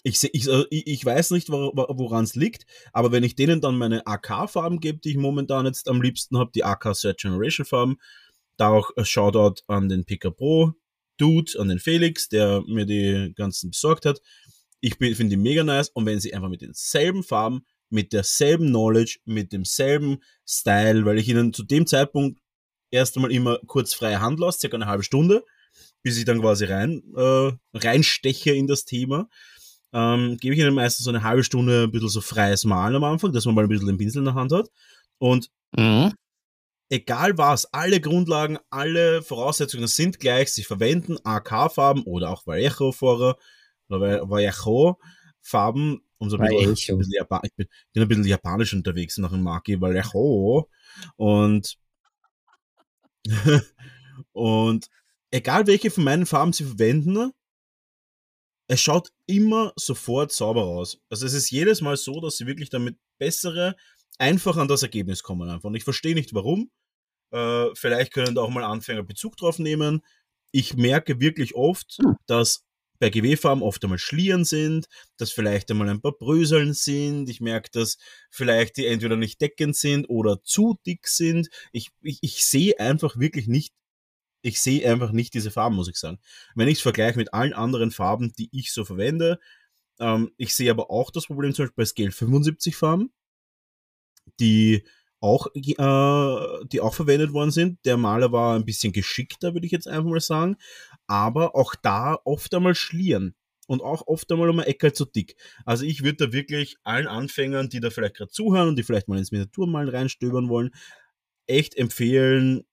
Ich, 0.08 0.20
seh, 0.20 0.30
ich, 0.32 0.48
ich 0.70 1.04
weiß 1.04 1.32
nicht, 1.32 1.50
woran 1.50 2.24
es 2.24 2.34
liegt, 2.34 2.64
aber 2.92 3.12
wenn 3.12 3.24
ich 3.24 3.34
denen 3.34 3.60
dann 3.60 3.76
meine 3.76 4.06
AK-Farben 4.06 4.80
gebe, 4.80 4.98
die 4.98 5.10
ich 5.10 5.16
momentan 5.16 5.66
jetzt 5.66 5.88
am 5.88 6.00
liebsten 6.00 6.38
habe, 6.38 6.50
die 6.54 6.64
AK 6.64 6.94
Third 6.94 7.18
Generation 7.20 7.66
Farben, 7.66 7.98
da 8.56 8.70
auch 8.70 8.90
Shoutout 9.02 9.62
an 9.66 9.88
den 9.88 10.04
Picker 10.04 10.30
Pro 10.30 10.72
Dude, 11.18 11.58
an 11.58 11.68
den 11.68 11.78
Felix, 11.78 12.28
der 12.28 12.62
mir 12.66 12.86
die 12.86 13.32
ganzen 13.34 13.70
besorgt 13.70 14.06
hat. 14.06 14.22
Ich 14.80 14.94
finde 14.94 15.28
die 15.28 15.36
mega 15.36 15.64
nice 15.64 15.90
und 15.90 16.06
wenn 16.06 16.20
sie 16.20 16.32
einfach 16.32 16.48
mit 16.48 16.62
denselben 16.62 17.22
Farben, 17.22 17.66
mit 17.90 18.12
derselben 18.12 18.68
Knowledge, 18.68 19.18
mit 19.24 19.52
demselben 19.52 20.22
Style, 20.46 21.04
weil 21.04 21.18
ich 21.18 21.28
ihnen 21.28 21.52
zu 21.52 21.64
dem 21.64 21.86
Zeitpunkt 21.86 22.40
erst 22.90 23.16
einmal 23.16 23.32
immer 23.32 23.58
kurz 23.66 23.92
freie 23.92 24.20
Hand 24.20 24.38
lasse, 24.38 24.60
circa 24.60 24.76
eine 24.76 24.86
halbe 24.86 25.02
Stunde, 25.02 25.44
bis 26.02 26.16
ich 26.16 26.24
dann 26.24 26.40
quasi 26.40 26.66
rein, 26.66 27.02
äh, 27.16 27.52
reinsteche 27.74 28.52
in 28.52 28.66
das 28.68 28.84
Thema, 28.84 29.28
ähm, 29.92 30.36
gebe 30.38 30.54
ich 30.54 30.60
ihnen 30.60 30.74
meistens 30.74 31.04
so 31.04 31.10
eine 31.10 31.22
halbe 31.22 31.44
Stunde 31.44 31.84
ein 31.84 31.90
bisschen 31.90 32.08
so 32.08 32.20
freies 32.20 32.64
Malen 32.64 32.96
am 32.96 33.04
Anfang, 33.04 33.32
dass 33.32 33.44
man 33.46 33.54
mal 33.54 33.62
ein 33.62 33.68
bisschen 33.68 33.86
den 33.86 33.98
Pinsel 33.98 34.20
in 34.20 34.26
der 34.26 34.34
Hand 34.34 34.52
hat. 34.52 34.68
Und 35.18 35.50
mhm. 35.76 36.12
egal 36.88 37.38
was, 37.38 37.72
alle 37.72 38.00
Grundlagen, 38.00 38.58
alle 38.70 39.22
Voraussetzungen 39.22 39.86
sind 39.88 40.20
gleich, 40.20 40.52
sie 40.52 40.64
verwenden 40.64 41.16
AK-Farben 41.24 42.02
oder 42.04 42.30
auch 42.30 42.46
Vallejo-Farben, 42.46 43.34
um 46.18 46.30
so 46.30 46.36
ein 46.36 46.48
bisschen, 46.48 46.72
ich 46.72 46.86
bin, 47.56 47.68
bin 47.92 48.02
ein 48.02 48.08
bisschen 48.08 48.24
japanisch 48.26 48.74
unterwegs 48.74 49.18
nach 49.18 49.30
dem 49.30 49.42
Maki 49.42 49.80
Vallejo 49.80 50.68
und 51.16 51.78
und 54.32 54.88
egal 55.30 55.66
welche 55.66 55.90
von 55.90 56.04
meinen 56.04 56.26
Farben 56.26 56.52
sie 56.52 56.64
verwenden, 56.64 57.32
es 58.68 58.80
schaut 58.80 59.10
immer 59.26 59.72
sofort 59.76 60.30
sauber 60.30 60.64
aus. 60.64 61.00
Also 61.10 61.26
es 61.26 61.32
ist 61.32 61.50
jedes 61.50 61.80
Mal 61.80 61.96
so, 61.96 62.20
dass 62.20 62.36
sie 62.36 62.46
wirklich 62.46 62.70
damit 62.70 62.96
bessere, 63.18 63.74
einfach 64.18 64.56
an 64.56 64.68
das 64.68 64.82
Ergebnis 64.82 65.22
kommen 65.22 65.48
einfach. 65.48 65.68
Und 65.68 65.74
ich 65.74 65.84
verstehe 65.84 66.14
nicht 66.14 66.34
warum. 66.34 66.70
Äh, 67.32 67.74
vielleicht 67.74 68.12
können 68.12 68.34
da 68.34 68.42
auch 68.42 68.50
mal 68.50 68.64
Anfänger 68.64 69.02
Bezug 69.02 69.36
drauf 69.36 69.58
nehmen. 69.58 70.02
Ich 70.52 70.76
merke 70.76 71.20
wirklich 71.20 71.54
oft, 71.54 71.98
hm. 72.02 72.16
dass 72.26 72.64
bei 72.98 73.10
GW-Farben 73.10 73.62
oft 73.62 73.82
einmal 73.84 73.98
Schlieren 73.98 74.44
sind, 74.44 74.86
dass 75.16 75.30
vielleicht 75.30 75.70
einmal 75.70 75.88
ein 75.88 76.00
paar 76.00 76.12
Bröseln 76.12 76.74
sind. 76.74 77.28
Ich 77.28 77.40
merke, 77.40 77.70
dass 77.72 77.96
vielleicht 78.30 78.76
die 78.76 78.86
entweder 78.86 79.16
nicht 79.16 79.40
deckend 79.40 79.76
sind 79.76 80.06
oder 80.06 80.42
zu 80.42 80.78
dick 80.84 81.06
sind. 81.06 81.48
Ich, 81.72 81.90
ich, 82.02 82.18
ich 82.22 82.44
sehe 82.44 82.78
einfach 82.80 83.18
wirklich 83.18 83.46
nicht 83.46 83.72
ich 84.42 84.60
sehe 84.60 84.90
einfach 84.90 85.12
nicht 85.12 85.34
diese 85.34 85.50
Farben, 85.50 85.76
muss 85.76 85.88
ich 85.88 85.96
sagen. 85.96 86.18
Wenn 86.54 86.68
ich 86.68 86.78
es 86.78 86.82
vergleiche 86.82 87.18
mit 87.18 87.34
allen 87.34 87.52
anderen 87.52 87.90
Farben, 87.90 88.32
die 88.38 88.48
ich 88.52 88.72
so 88.72 88.84
verwende, 88.84 89.38
ähm, 89.98 90.32
ich 90.36 90.54
sehe 90.54 90.70
aber 90.70 90.90
auch 90.90 91.10
das 91.10 91.26
Problem 91.26 91.52
zum 91.52 91.64
Beispiel 91.64 91.82
bei 91.82 91.86
Scale 91.86 92.12
75 92.12 92.76
Farben, 92.76 93.12
die 94.40 94.84
auch, 95.20 95.48
äh, 95.54 96.64
die 96.66 96.80
auch 96.80 96.94
verwendet 96.94 97.32
worden 97.32 97.50
sind. 97.50 97.78
Der 97.84 97.96
Maler 97.96 98.30
war 98.32 98.54
ein 98.54 98.64
bisschen 98.64 98.92
geschickter, 98.92 99.54
würde 99.54 99.66
ich 99.66 99.72
jetzt 99.72 99.88
einfach 99.88 100.08
mal 100.08 100.20
sagen. 100.20 100.56
Aber 101.06 101.56
auch 101.56 101.74
da 101.74 102.18
oft 102.24 102.54
einmal 102.54 102.74
schlieren. 102.74 103.34
Und 103.66 103.82
auch 103.82 104.06
oft 104.06 104.30
einmal 104.32 104.48
um 104.48 104.60
ein 104.60 104.66
Ecke 104.66 104.94
zu 104.94 105.04
dick. 105.04 105.36
Also 105.66 105.84
ich 105.84 106.02
würde 106.02 106.28
da 106.28 106.32
wirklich 106.32 106.76
allen 106.84 107.06
Anfängern, 107.06 107.68
die 107.68 107.80
da 107.80 107.90
vielleicht 107.90 108.16
gerade 108.16 108.30
zuhören 108.30 108.68
und 108.68 108.76
die 108.76 108.82
vielleicht 108.82 109.08
mal 109.08 109.18
ins 109.18 109.30
Miniaturmalen 109.30 109.90
reinstöbern 109.90 110.48
wollen, 110.48 110.70
echt 111.46 111.76
empfehlen, 111.76 112.64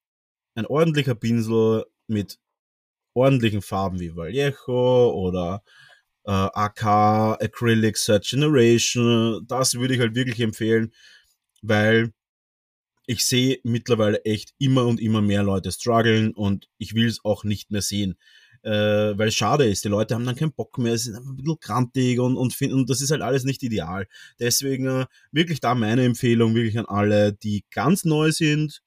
ein 0.55 0.65
ordentlicher 0.65 1.15
Pinsel 1.15 1.85
mit 2.07 2.39
ordentlichen 3.13 3.61
Farben 3.61 3.99
wie 3.99 4.15
Vallejo 4.15 5.11
oder 5.11 5.63
äh, 6.25 6.31
AK, 6.31 6.83
Acrylic, 7.41 7.95
Third 7.95 8.25
Generation. 8.25 9.45
Das 9.47 9.75
würde 9.75 9.93
ich 9.95 9.99
halt 9.99 10.15
wirklich 10.15 10.39
empfehlen, 10.41 10.93
weil 11.61 12.13
ich 13.07 13.25
sehe 13.25 13.59
mittlerweile 13.63 14.23
echt 14.25 14.53
immer 14.57 14.85
und 14.85 14.99
immer 14.99 15.21
mehr 15.21 15.43
Leute 15.43 15.71
strugglen 15.71 16.33
und 16.33 16.67
ich 16.77 16.95
will 16.95 17.07
es 17.07 17.23
auch 17.23 17.43
nicht 17.43 17.71
mehr 17.71 17.81
sehen. 17.81 18.17
Äh, 18.63 19.15
weil 19.17 19.27
es 19.27 19.35
schade 19.35 19.65
ist, 19.65 19.85
die 19.85 19.89
Leute 19.89 20.15
haben 20.15 20.25
dann 20.25 20.35
keinen 20.35 20.53
Bock 20.53 20.79
mehr, 20.79 20.97
sind 20.97 21.15
ein 21.15 21.35
bisschen 21.35 21.59
grantig 21.61 22.19
und, 22.19 22.35
und 22.35 22.51
finden, 22.51 22.77
und 22.77 22.89
das 22.89 22.99
ist 22.99 23.11
halt 23.11 23.21
alles 23.21 23.43
nicht 23.43 23.61
ideal. 23.61 24.07
Deswegen 24.39 24.87
äh, 24.87 25.05
wirklich 25.31 25.59
da 25.59 25.75
meine 25.75 26.03
Empfehlung 26.03 26.55
wirklich 26.55 26.79
an 26.79 26.87
alle, 26.87 27.31
die 27.33 27.63
ganz 27.69 28.05
neu 28.05 28.31
sind, 28.31 28.81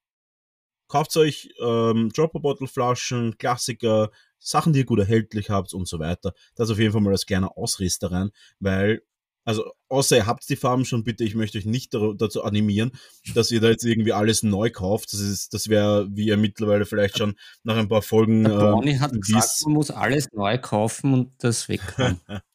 Kauft 0.88 1.16
euch 1.16 1.51
ähm, 1.61 2.11
Dropper-Bottle-Flaschen, 2.14 3.37
Klassiker, 3.38 4.11
Sachen, 4.38 4.72
die 4.72 4.81
ihr 4.81 4.87
gut 4.87 4.98
erhältlich 4.98 5.51
habt 5.51 5.74
und 5.74 5.87
so 5.87 5.98
weiter. 5.98 6.33
Das 6.55 6.70
auf 6.70 6.79
jeden 6.79 6.92
Fall 6.92 7.03
mal 7.03 7.12
als 7.12 7.27
kleiner 7.27 7.57
Ausriss 7.57 7.98
da 7.98 8.09
rein, 8.09 8.31
weil, 8.59 9.03
also 9.44 9.70
außer 9.88 10.16
ihr 10.16 10.27
habt 10.27 10.48
die 10.48 10.57
Farben 10.57 10.85
schon, 10.85 11.05
bitte, 11.05 11.24
ich 11.24 11.35
möchte 11.35 11.59
euch 11.59 11.66
nicht 11.66 11.94
dazu 11.94 12.42
animieren, 12.42 12.92
dass 13.35 13.51
ihr 13.51 13.61
da 13.61 13.68
jetzt 13.68 13.85
irgendwie 13.85 14.12
alles 14.12 14.42
neu 14.42 14.70
kauft. 14.70 15.12
Das 15.12 15.20
ist, 15.20 15.55
das 15.55 15.68
wäre, 15.68 16.09
wie 16.11 16.27
ihr 16.27 16.37
mittlerweile 16.37 16.87
vielleicht 16.87 17.18
schon 17.18 17.35
nach 17.64 17.77
ein 17.77 17.88
paar 17.88 18.03
Folgen. 18.03 18.44
Der 18.44 18.72
Bonnie 18.72 18.92
äh, 18.92 18.98
hat 18.98 19.12
gesagt, 19.12 19.48
man 19.64 19.74
muss 19.74 19.90
alles 19.90 20.29
neu 20.33 20.59
kaufen 20.59 21.12
und 21.12 21.33
das 21.38 21.68
wegkommen. 21.68 22.20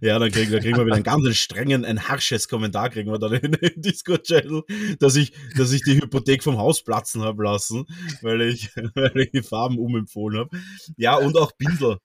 Ja, 0.00 0.18
dann 0.18 0.30
kriegen, 0.30 0.52
dann 0.52 0.60
kriegen 0.60 0.76
wir 0.76 0.84
wieder 0.84 0.96
einen 0.96 1.04
ganz 1.04 1.36
strengen, 1.36 1.84
ein 1.84 2.08
harsches 2.08 2.48
Kommentar 2.48 2.90
kriegen 2.90 3.10
wir 3.10 3.18
dann 3.18 3.32
in 3.34 3.52
den 3.52 3.80
Discord-Channel, 3.80 4.62
dass 4.98 5.16
ich, 5.16 5.32
dass 5.56 5.72
ich 5.72 5.82
die 5.82 5.96
Hypothek 5.96 6.42
vom 6.42 6.58
Haus 6.58 6.82
platzen 6.82 7.22
habe 7.22 7.44
lassen, 7.44 7.86
weil 8.22 8.42
ich, 8.42 8.70
weil 8.94 9.16
ich 9.18 9.30
die 9.30 9.42
Farben 9.42 9.78
umempfohlen 9.78 10.38
habe. 10.38 10.58
Ja, 10.96 11.16
und 11.16 11.36
auch 11.36 11.52
Pinsel. 11.56 11.98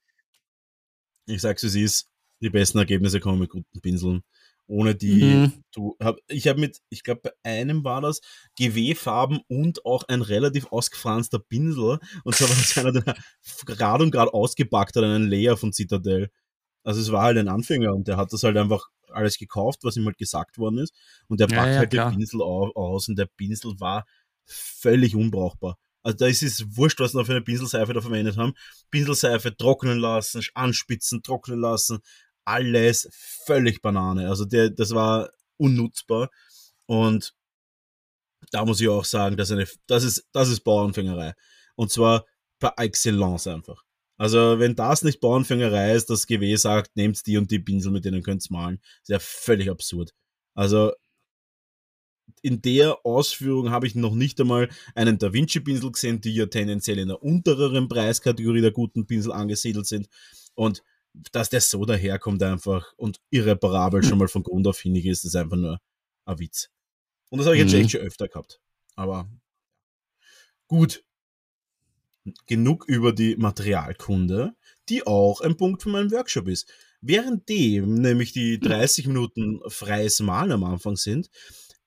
Ich 1.28 1.42
sag's, 1.42 1.64
es 1.64 1.76
ist, 1.76 2.10
die 2.42 2.50
besten 2.50 2.80
Ergebnisse 2.80 3.20
kommen 3.20 3.40
mit 3.40 3.50
guten 3.50 3.82
Pinseln. 3.82 4.24
Ohne 4.68 4.96
die, 4.96 5.22
mhm. 5.22 5.54
du, 5.74 5.98
hab, 6.00 6.18
ich 6.28 6.48
habe 6.48 6.60
mit, 6.62 6.80
ich 6.90 7.04
glaube, 7.04 7.22
bei 7.24 7.32
einem 7.44 7.84
war 7.84 8.00
das 8.00 8.22
GW-Farben 8.58 9.42
und 9.50 9.86
auch 9.86 10.04
ein 10.08 10.22
relativ 10.22 10.68
ausgefranster 10.68 11.40
Pinsel. 11.40 12.00
Und 12.24 12.36
zwar 12.36 12.48
war 12.48 12.56
das 12.56 12.78
einer, 12.78 12.94
der 12.94 13.16
gerade 13.66 14.04
und 14.04 14.12
gerade 14.12 14.34
ausgepackt 14.34 14.96
hat, 14.96 15.04
einen 15.04 15.30
Layer 15.30 15.58
von 15.58 15.74
Citadel. 15.74 16.32
Also 16.84 17.02
es 17.02 17.12
war 17.12 17.24
halt 17.24 17.38
ein 17.38 17.48
Anfänger 17.48 17.94
und 17.94 18.08
der 18.08 18.18
hat 18.18 18.34
das 18.34 18.44
halt 18.44 18.58
einfach 18.58 18.88
alles 19.10 19.38
gekauft, 19.38 19.80
was 19.84 19.98
ihm 19.98 20.06
halt 20.06 20.18
gesagt 20.18 20.58
worden 20.58 20.80
ist. 20.80 20.94
Und 21.28 21.40
der 21.40 21.48
packt 21.48 21.68
ja, 21.68 21.72
ja, 21.72 21.78
halt 21.80 21.92
klar. 21.92 22.12
den 22.12 22.18
Pinsel 22.18 22.42
aus 22.42 23.08
und 23.08 23.18
der 23.18 23.28
Pinsel 23.38 23.80
war 23.80 24.06
völlig 24.46 25.16
unbrauchbar. 25.16 25.78
Also 26.04 26.18
da 26.18 26.28
ist 26.28 26.42
es 26.42 26.76
wurscht, 26.76 27.00
was 27.00 27.14
noch 27.14 27.26
für 27.26 27.34
eine 27.34 27.42
Pinselseife 27.42 27.94
da 27.94 28.02
verwendet 28.02 28.38
haben. 28.38 28.54
Pinselseife 28.90 29.56
trocknen 29.56 30.00
lassen, 30.00 30.42
anspitzen, 30.56 31.22
trocknen 31.22 31.60
lassen, 31.60 32.00
alles 32.44 33.08
völlig 33.46 33.82
Banane. 33.82 34.28
Also 34.28 34.46
der, 34.46 34.72
das 34.72 34.92
war 34.96 35.30
unnutzbar. 35.58 36.30
Und 36.88 37.34
da 38.50 38.66
muss 38.66 38.82
ich 38.82 38.90
auch 38.90 39.06
sagen, 39.06 39.38
dass 39.38 39.52
eine, 39.52 39.68
das 39.86 40.04
ist, 40.04 40.28
das 40.32 40.50
ist 40.50 40.62
Bauernfängerei. 40.62 41.34
Und 41.76 41.92
zwar 41.92 42.26
par 42.60 42.74
excellence 42.78 43.48
einfach. 43.48 43.84
Also, 44.22 44.60
wenn 44.60 44.76
das 44.76 45.02
nicht 45.02 45.20
Bauernfängerei 45.20 45.96
ist, 45.96 46.12
das 46.12 46.28
GW 46.28 46.56
sagt, 46.56 46.96
nehmt 46.96 47.26
die 47.26 47.38
und 47.38 47.50
die 47.50 47.58
Pinsel, 47.58 47.92
mit 47.92 48.06
denen 48.06 48.22
könnt 48.22 48.46
ihr 48.46 48.54
malen, 48.54 48.80
ist 49.02 49.10
ja 49.10 49.18
völlig 49.18 49.68
absurd. 49.68 50.14
Also, 50.54 50.92
in 52.44 52.62
der 52.62 53.04
Ausführung 53.04 53.72
habe 53.72 53.88
ich 53.88 53.96
noch 53.96 54.14
nicht 54.14 54.40
einmal 54.40 54.70
einen 54.94 55.18
Da 55.18 55.34
Vinci-Pinsel 55.34 55.92
gesehen, 55.92 56.22
die 56.22 56.36
ja 56.36 56.46
tendenziell 56.46 57.00
in 57.00 57.08
der 57.08 57.24
untereren 57.24 57.88
Preiskategorie 57.88 58.62
der 58.62 58.70
guten 58.70 59.08
Pinsel 59.08 59.32
angesiedelt 59.32 59.88
sind. 59.88 60.08
Und 60.54 60.84
dass 61.32 61.50
der 61.50 61.62
so 61.62 61.84
daherkommt 61.84 62.44
einfach 62.44 62.94
und 62.98 63.20
irreparabel 63.32 64.04
schon 64.04 64.20
mal 64.20 64.28
von 64.28 64.44
Grund 64.44 64.68
auf 64.68 64.80
hinig 64.80 65.08
ist, 65.08 65.26
ist 65.26 65.36
einfach 65.36 65.58
nur 65.58 65.82
ein 66.26 66.38
Witz. 66.38 66.70
Und 67.30 67.40
das 67.40 67.48
habe 67.48 67.58
ich 67.58 67.64
jetzt 67.64 67.74
mhm. 67.74 67.90
schon 67.90 68.02
öfter 68.02 68.28
gehabt. 68.28 68.62
Aber 68.96 69.28
gut, 70.68 71.04
genug 72.48 72.86
über 72.88 73.14
die 73.14 73.36
Materialkunde, 73.36 74.54
die 74.90 75.06
auch 75.06 75.42
ein 75.42 75.58
Punkt 75.58 75.84
von 75.84 75.92
meinem 75.94 76.12
Workshop 76.12 76.48
ist. 76.48 76.72
Währenddem 77.02 77.96
nämlich 77.96 78.32
die 78.32 78.60
30 78.60 79.08
Minuten 79.08 79.60
freies 79.68 80.20
Malen 80.20 80.52
am 80.52 80.64
Anfang 80.64 80.96
sind, 80.96 81.30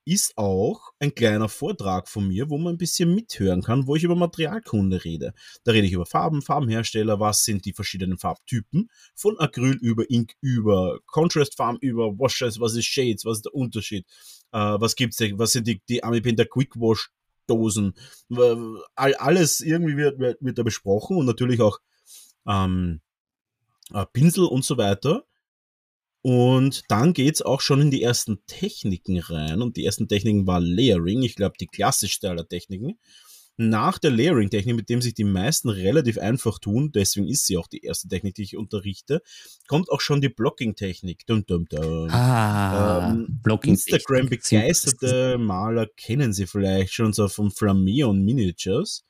ist 0.06 0.36
auch 0.36 0.92
ein 0.98 1.14
kleiner 1.14 1.48
Vortrag 1.48 2.08
von 2.08 2.28
mir, 2.28 2.50
wo 2.50 2.58
man 2.58 2.74
ein 2.74 2.78
bisschen 2.78 3.14
mithören 3.14 3.62
kann, 3.62 3.86
wo 3.86 3.96
ich 3.96 4.04
über 4.04 4.16
Materialkunde 4.16 5.04
rede. 5.04 5.32
Da 5.64 5.72
rede 5.72 5.86
ich 5.86 5.92
über 5.92 6.04
Farben, 6.04 6.42
Farbenhersteller, 6.42 7.20
was 7.20 7.44
sind 7.44 7.64
die 7.64 7.72
verschiedenen 7.72 8.18
Farbtypen, 8.18 8.90
von 9.14 9.38
Acryl 9.38 9.78
über 9.80 10.10
Ink 10.10 10.34
über 10.40 10.98
Contrastfarben 11.06 11.78
über 11.80 12.18
Washes, 12.18 12.60
was 12.60 12.76
ist 12.76 12.86
Shades, 12.86 13.24
was 13.24 13.38
ist 13.38 13.46
der 13.46 13.54
Unterschied, 13.54 14.06
äh, 14.52 14.58
was 14.58 14.94
gibt's, 14.94 15.20
was 15.20 15.52
sind 15.52 15.66
die, 15.66 15.80
die 15.88 16.04
Amipinter 16.04 16.44
Quick 16.44 16.76
Wash 16.76 17.10
Dosen. 17.46 17.94
Alles 18.94 19.60
irgendwie 19.60 19.96
wird, 19.96 20.18
wird, 20.18 20.38
wird 20.40 20.58
da 20.58 20.62
besprochen 20.62 21.16
und 21.16 21.26
natürlich 21.26 21.60
auch 21.60 21.80
ähm, 22.46 23.00
äh, 23.92 24.06
Pinsel 24.12 24.44
und 24.44 24.64
so 24.64 24.76
weiter. 24.76 25.24
Und 26.22 26.84
dann 26.88 27.12
geht's 27.12 27.42
auch 27.42 27.60
schon 27.60 27.82
in 27.82 27.90
die 27.90 28.02
ersten 28.02 28.46
Techniken 28.46 29.18
rein. 29.18 29.60
Und 29.60 29.76
die 29.76 29.84
ersten 29.84 30.08
Techniken 30.08 30.46
war 30.46 30.58
Layering, 30.58 31.22
ich 31.22 31.36
glaube 31.36 31.56
die 31.60 31.66
klassischste 31.66 32.30
aller 32.30 32.48
Techniken. 32.48 32.98
Nach 33.56 33.98
der 33.98 34.10
Layering-Technik, 34.10 34.74
mit 34.74 34.88
dem 34.88 35.00
sich 35.00 35.14
die 35.14 35.24
meisten 35.24 35.68
relativ 35.68 36.18
einfach 36.18 36.58
tun, 36.58 36.90
deswegen 36.92 37.28
ist 37.28 37.46
sie 37.46 37.56
auch 37.56 37.68
die 37.68 37.84
erste 37.84 38.08
Technik, 38.08 38.34
die 38.34 38.42
ich 38.42 38.56
unterrichte, 38.56 39.22
kommt 39.68 39.90
auch 39.90 40.00
schon 40.00 40.20
die 40.20 40.28
Blocking-Technik. 40.28 41.24
Dum, 41.26 41.46
dum, 41.46 41.66
dum. 41.66 42.10
Ah, 42.10 43.10
Ähm, 43.10 43.40
Blocking 43.42 43.74
Instagram 43.74 44.28
begeisterte 44.28 45.38
Maler 45.38 45.86
kennen 45.96 46.32
sie 46.32 46.46
vielleicht 46.46 46.92
schon 46.94 47.12
so 47.12 47.28
vom 47.28 47.52
Flameon 47.52 48.24
Miniatures, 48.24 49.04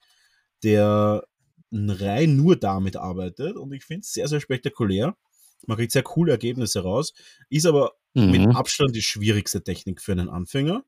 der 0.62 1.24
rein 1.72 2.37
nur 2.37 2.57
damit 2.57 2.96
arbeitet 2.96 3.57
und 3.57 3.72
ich 3.72 3.85
finde 3.85 4.00
es 4.02 4.12
sehr, 4.12 4.28
sehr 4.28 4.40
spektakulär. 4.40 5.16
Man 5.66 5.76
kriegt 5.78 5.92
sehr 5.92 6.02
coole 6.02 6.33
Ergebnisse 6.33 6.80
raus, 6.80 7.14
ist 7.48 7.66
aber 7.66 7.92
mit 8.14 8.42
Mhm. 8.42 8.50
Abstand 8.54 8.94
die 8.94 9.02
schwierigste 9.02 9.64
Technik 9.64 10.00
für 10.00 10.12
einen 10.12 10.28
Anfänger. 10.28 10.85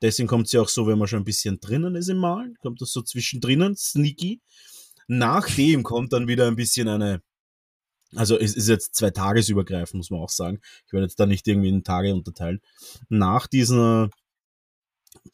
Deswegen 0.00 0.28
kommt 0.28 0.48
sie 0.48 0.58
auch 0.58 0.68
so, 0.68 0.86
wenn 0.86 0.98
man 0.98 1.08
schon 1.08 1.20
ein 1.20 1.24
bisschen 1.24 1.60
drinnen 1.60 1.96
ist 1.96 2.08
im 2.08 2.18
Malen, 2.18 2.56
kommt 2.60 2.80
das 2.80 2.92
so 2.92 3.02
zwischendrinnen, 3.02 3.76
sneaky. 3.76 4.40
Nachdem 5.08 5.82
kommt 5.82 6.12
dann 6.12 6.28
wieder 6.28 6.46
ein 6.46 6.56
bisschen 6.56 6.88
eine, 6.88 7.22
also 8.14 8.38
es 8.38 8.54
ist 8.54 8.68
jetzt 8.68 8.94
zwei 8.94 9.10
Tagesübergreifend, 9.10 9.98
muss 9.98 10.10
man 10.10 10.20
auch 10.20 10.28
sagen. 10.28 10.60
Ich 10.86 10.92
werde 10.92 11.06
jetzt 11.06 11.18
da 11.18 11.26
nicht 11.26 11.46
irgendwie 11.48 11.68
in 11.68 11.84
Tage 11.84 12.14
unterteilen. 12.14 12.60
Nach 13.08 13.46
diesen 13.46 14.10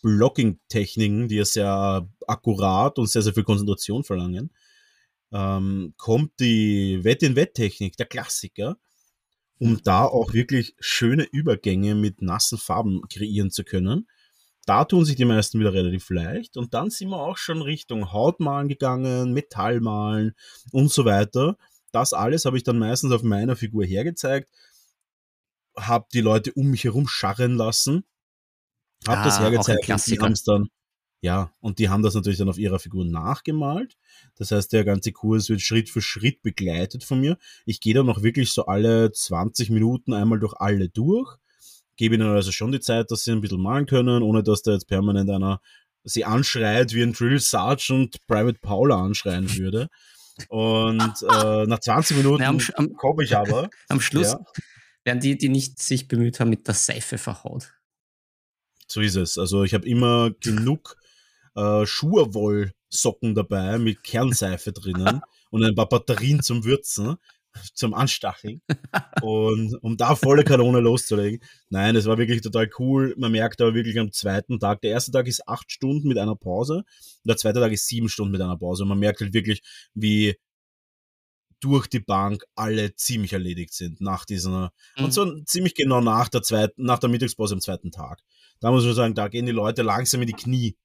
Blocking-Techniken, 0.03 1.29
die 1.29 1.37
ja 1.37 1.45
sehr 1.45 2.09
akkurat 2.27 2.99
und 2.99 3.09
sehr, 3.09 3.23
sehr 3.23 3.35
viel 3.35 3.45
Konzentration 3.45 4.05
verlangen, 4.05 4.51
ähm, 5.33 5.95
kommt 5.97 6.39
die 6.41 7.03
Wett-in-Wett-Technik, 7.03 7.97
der 7.97 8.07
Klassiker, 8.07 8.79
um 9.59 9.83
da 9.83 10.05
auch 10.05 10.33
wirklich 10.33 10.75
schöne 10.79 11.25
Übergänge 11.25 11.95
mit 11.95 12.23
nassen 12.23 12.59
Farben 12.59 13.03
kreieren 13.09 13.51
zu 13.51 13.65
können. 13.65 14.07
Da 14.65 14.85
tun 14.85 15.05
sich 15.05 15.17
die 15.17 15.25
meisten 15.25 15.61
wieder 15.61 15.73
relativ 15.73 16.09
leicht 16.11 16.57
und 16.57 16.75
dann 16.75 16.91
sind 16.91 17.09
wir 17.11 17.21
auch 17.21 17.37
schon 17.37 17.63
Richtung 17.63 18.13
Hautmalen 18.13 18.69
gegangen, 18.69 19.33
Metallmalen 19.33 20.35
und 20.73 20.91
so 20.91 21.05
weiter. 21.05 21.57
Das 21.93 22.13
alles 22.13 22.45
habe 22.45 22.57
ich 22.57 22.65
dann 22.65 22.79
meistens 22.79 23.13
auf 23.13 23.23
meiner 23.23 23.57
Figur 23.57 23.85
hergezeigt, 23.85 24.51
habe 25.77 26.07
die 26.13 26.21
Leute 26.21 26.53
um 26.55 26.71
mich 26.71 26.85
herum 26.85 27.07
scharren 27.07 27.57
lassen, 27.57 28.05
habe 29.07 29.21
Ah, 29.21 29.25
das 29.25 29.41
hergezeigt 29.41 29.89
und 29.89 30.07
die 30.07 30.19
haben 30.19 30.33
es 30.33 30.45
dann, 30.45 30.69
ja, 31.21 31.53
und 31.61 31.79
die 31.79 31.89
haben 31.89 32.03
das 32.03 32.15
natürlich 32.15 32.39
dann 32.39 32.49
auf 32.49 32.59
ihrer 32.59 32.79
Figur 32.79 33.05
nachgemalt. 33.05 33.97
Das 34.37 34.51
heißt, 34.51 34.73
der 34.73 34.85
ganze 34.85 35.13
Kurs 35.13 35.49
wird 35.49 35.61
Schritt 35.61 35.89
für 35.89 36.03
Schritt 36.03 36.43
begleitet 36.43 37.05
von 37.05 37.21
mir. 37.21 37.39
Ich 37.65 37.81
gehe 37.81 37.95
dann 37.95 38.07
noch 38.07 38.23
wirklich 38.23 38.53
so 38.53 38.67
alle 38.67 39.13
20 39.13 39.71
Minuten 39.71 40.13
einmal 40.13 40.39
durch 40.39 40.55
alle 40.59 40.89
durch, 40.89 41.37
gebe 41.97 42.15
ihnen 42.17 42.29
also 42.35 42.53
schon 42.53 42.73
die 42.73 42.81
Zeit, 42.81 43.11
dass 43.11 43.25
sie 43.25 43.33
ein 43.33 43.41
bisschen 43.41 43.61
malen 43.61 43.87
können, 43.87 44.23
ohne 44.23 44.43
dass 44.43 44.63
da 44.63 44.73
jetzt 44.73 44.89
permanent 44.89 45.31
einer 45.31 45.61
sie 46.05 46.25
anschreit, 46.25 46.93
wie 46.93 47.03
ein 47.03 47.13
Drill 47.15 47.39
Sergeant 47.41 48.17
Private 48.27 48.59
Paula 48.61 49.03
anschreien 49.03 49.55
würde. 49.57 49.89
Und 50.49 51.01
äh, 51.23 51.67
nach 51.67 51.79
20 51.79 52.17
Minuten 52.19 52.43
Na, 52.43 52.49
am, 52.49 52.59
Sch- 52.59 52.75
am, 52.75 52.93
komme 52.95 53.25
ich 53.25 53.37
aber. 53.37 53.71
am 53.89 54.01
Schluss 54.01 54.33
Ja, 54.33 54.41
werden 55.05 55.21
die, 55.21 55.39
die 55.39 55.49
nicht 55.49 55.81
sich 55.81 56.09
bemüht 56.09 56.41
haben, 56.41 56.51
mit 56.51 56.67
der 56.67 56.75
Seife 56.75 57.17
verhaut. 57.19 57.73
so 58.89 59.01
ist 59.01 59.17
es. 59.17 59.39
Also 59.39 59.63
ich 59.65 59.73
habe 59.75 59.87
immer 59.89 60.31
genug 60.41 60.97
äh, 61.55 61.87
Schurwollsocken 61.87 63.35
dabei 63.35 63.79
mit 63.79 64.03
Kernseife 64.03 64.73
drinnen 64.73 65.21
und 65.51 65.65
ein 65.65 65.75
paar 65.75 65.89
Batterien 65.89 66.43
zum 66.43 66.65
Würzen, 66.65 67.17
zum 67.75 67.95
Anstacheln. 67.95 68.61
Und 69.23 69.75
um 69.83 69.97
da 69.97 70.17
volle 70.17 70.45
Kanone 70.45 70.81
loszulegen. 70.81 71.41
Nein, 71.69 71.97
es 71.97 72.07
war 72.07 72.19
wirklich 72.19 72.41
total 72.41 72.69
cool. 72.79 73.15
Man 73.17 73.33
merkt 73.33 73.61
aber 73.61 73.75
wirklich 73.75 73.99
am 73.99 74.13
zweiten 74.13 74.59
Tag, 74.59 74.81
der 74.83 74.91
erste 74.91 75.13
Tag 75.13 75.27
ist 75.27 75.47
acht 75.49 75.71
Stunden 75.71 76.09
mit 76.09 76.19
einer 76.19 76.37
Pause 76.37 76.79
und 76.79 76.85
der 77.29 77.37
zweite 77.37 77.61
Tag 77.61 77.73
ist 77.73 77.87
sieben 77.87 78.09
Stunden 78.09 78.33
mit 78.33 78.41
einer 78.41 78.59
Pause. 78.59 78.83
Und 78.83 78.89
man 78.91 78.99
merkt 78.99 79.21
halt 79.21 79.35
wirklich, 79.35 79.63
wie 79.95 80.37
durch 81.61 81.87
die 81.87 82.01
Bank 82.01 82.45
alle 82.55 82.95
ziemlich 82.95 83.33
erledigt 83.33 83.73
sind 83.73 84.01
nach 84.01 84.27
dieser 84.27 84.73
Mhm. 84.99 85.05
und 85.05 85.15
so 85.15 85.43
ziemlich 85.45 85.75
genau 85.75 86.01
nach 86.03 86.29
der 86.29 86.43
zweiten, 86.43 86.85
nach 86.85 86.99
der 86.99 87.09
Mittagspause 87.09 87.55
am 87.55 87.61
zweiten 87.61 87.91
Tag. 87.91 88.21
Da 88.61 88.71
muss 88.71 88.85
man 88.85 88.95
sagen, 88.95 89.15
da 89.15 89.29
gehen 89.29 89.47
die 89.47 89.53
Leute 89.53 89.83
langsam 89.83 90.21
in 90.21 90.27
die 90.27 90.35
Knie. 90.35 90.77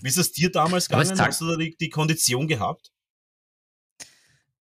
Wie 0.00 0.08
ist 0.08 0.18
es 0.18 0.30
dir 0.32 0.50
damals 0.52 0.88
gegangen? 0.88 1.18
Hast 1.18 1.40
du 1.40 1.46
da 1.48 1.56
die, 1.56 1.76
die 1.76 1.88
Kondition 1.90 2.46
gehabt? 2.46 2.92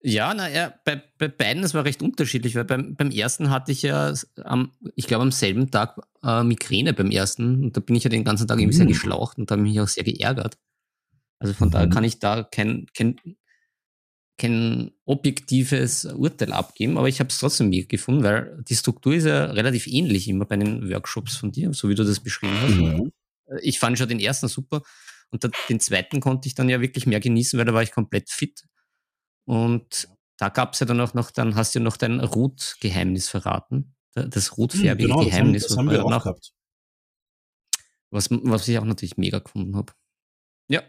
Ja, 0.06 0.34
naja, 0.34 0.74
bei, 0.84 1.02
bei 1.16 1.28
beiden, 1.28 1.62
das 1.62 1.72
war 1.72 1.86
recht 1.86 2.02
unterschiedlich, 2.02 2.54
weil 2.56 2.66
beim, 2.66 2.94
beim 2.94 3.10
ersten 3.10 3.48
hatte 3.48 3.72
ich 3.72 3.80
ja, 3.80 4.12
am, 4.42 4.70
ich 4.96 5.06
glaube, 5.06 5.22
am 5.22 5.32
selben 5.32 5.70
Tag 5.70 5.96
äh, 6.22 6.42
Migräne 6.44 6.92
beim 6.92 7.10
ersten 7.10 7.64
und 7.64 7.76
da 7.76 7.80
bin 7.80 7.96
ich 7.96 8.04
ja 8.04 8.10
den 8.10 8.22
ganzen 8.22 8.46
Tag 8.46 8.58
irgendwie 8.60 8.76
sehr 8.76 8.84
Mhm. 8.84 8.90
geschlaucht 8.90 9.38
und 9.38 9.50
da 9.50 9.54
habe 9.56 9.66
ich 9.66 9.72
mich 9.72 9.80
auch 9.80 9.88
sehr 9.88 10.04
geärgert. 10.04 10.58
Also 11.38 11.54
von 11.54 11.70
daher 11.70 11.86
Mhm. 11.86 11.90
kann 11.90 12.04
ich 12.04 12.18
da 12.18 12.42
kein, 12.42 12.86
kein, 12.94 13.16
kein 14.36 14.90
objektives 15.06 16.04
Urteil 16.06 16.52
abgeben, 16.52 16.98
aber 16.98 17.08
ich 17.08 17.20
habe 17.20 17.28
es 17.30 17.38
trotzdem 17.38 17.68
mega 17.70 17.86
gefunden, 17.86 18.24
weil 18.24 18.62
die 18.68 18.74
Struktur 18.74 19.14
ist 19.14 19.24
ja 19.24 19.46
relativ 19.46 19.86
ähnlich 19.86 20.28
immer 20.28 20.44
bei 20.44 20.56
den 20.56 20.90
Workshops 20.90 21.36
von 21.36 21.52
dir, 21.52 21.72
so 21.72 21.88
wie 21.88 21.94
du 21.94 22.04
das 22.04 22.20
beschrieben 22.20 22.60
hast. 22.60 22.74
Mhm. 22.76 23.12
Ich 23.62 23.78
fand 23.78 23.96
schon 23.96 24.08
den 24.08 24.20
ersten 24.20 24.48
super 24.48 24.82
und 25.30 25.48
den 25.70 25.80
zweiten 25.80 26.20
konnte 26.20 26.48
ich 26.48 26.54
dann 26.54 26.68
ja 26.68 26.80
wirklich 26.80 27.06
mehr 27.06 27.20
genießen, 27.20 27.58
weil 27.58 27.66
da 27.66 27.72
war 27.74 27.82
ich 27.82 27.92
komplett 27.92 28.28
fit. 28.28 28.64
Und 29.46 30.08
da 30.38 30.48
gab 30.48 30.72
es 30.74 30.80
ja 30.80 30.86
dann 30.86 31.00
auch 31.00 31.14
noch, 31.14 31.30
dann 31.30 31.54
hast 31.54 31.74
du 31.74 31.78
ja 31.78 31.82
noch 31.84 31.96
dein 31.96 32.20
Rotgeheimnis 32.20 33.28
verraten. 33.28 33.94
Da- 34.14 34.24
Das 34.26 34.56
rotfärbige 34.56 35.08
genau, 35.08 35.22
das 35.22 35.24
haben, 35.26 35.30
Geheimnis, 35.30 35.66
das 35.66 35.76
haben 35.76 35.90
wir 35.90 36.04
auch 36.04 36.10
gehabt. 36.22 36.52
was, 38.10 38.28
was 38.30 38.68
ich 38.68 38.78
auch 38.78 38.84
natürlich 38.84 39.16
mega 39.16 39.38
gefunden 39.40 39.76
habe. 39.76 39.92
Ja, 40.68 40.82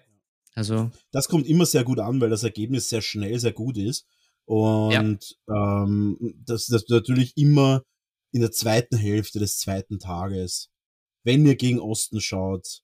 also 0.53 0.91
Das 1.11 1.27
kommt 1.27 1.47
immer 1.47 1.65
sehr 1.65 1.83
gut 1.83 1.99
an, 1.99 2.21
weil 2.21 2.29
das 2.29 2.43
Ergebnis 2.43 2.89
sehr 2.89 3.01
schnell, 3.01 3.39
sehr 3.39 3.53
gut 3.53 3.77
ist. 3.77 4.07
Und 4.47 5.19
ähm, 5.49 6.17
das, 6.45 6.67
das 6.67 6.85
natürlich 6.87 7.35
immer 7.35 7.83
in 8.31 8.41
der 8.41 8.51
zweiten 8.51 8.95
Hälfte 8.97 9.39
des 9.39 9.57
zweiten 9.57 9.97
Tages, 9.99 10.69
wenn 11.23 11.45
ihr 11.47 11.55
gegen 11.55 11.79
Osten 11.79 12.21
schaut, 12.21 12.81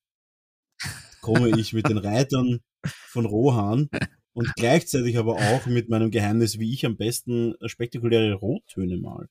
komme 1.22 1.50
ich 1.60 1.74
mit 1.74 1.88
den 1.88 1.98
Reitern 2.00 2.62
von 3.10 3.26
Rohan 3.28 3.90
und 4.34 4.54
gleichzeitig 4.56 5.18
aber 5.18 5.36
auch 5.36 5.66
mit 5.66 5.90
meinem 5.90 6.12
Geheimnis, 6.12 6.60
wie 6.60 6.74
ich 6.74 6.86
am 6.86 6.98
besten 6.98 7.56
spektakuläre 7.66 8.34
Rottöne 8.34 8.98
mal. 8.98 9.28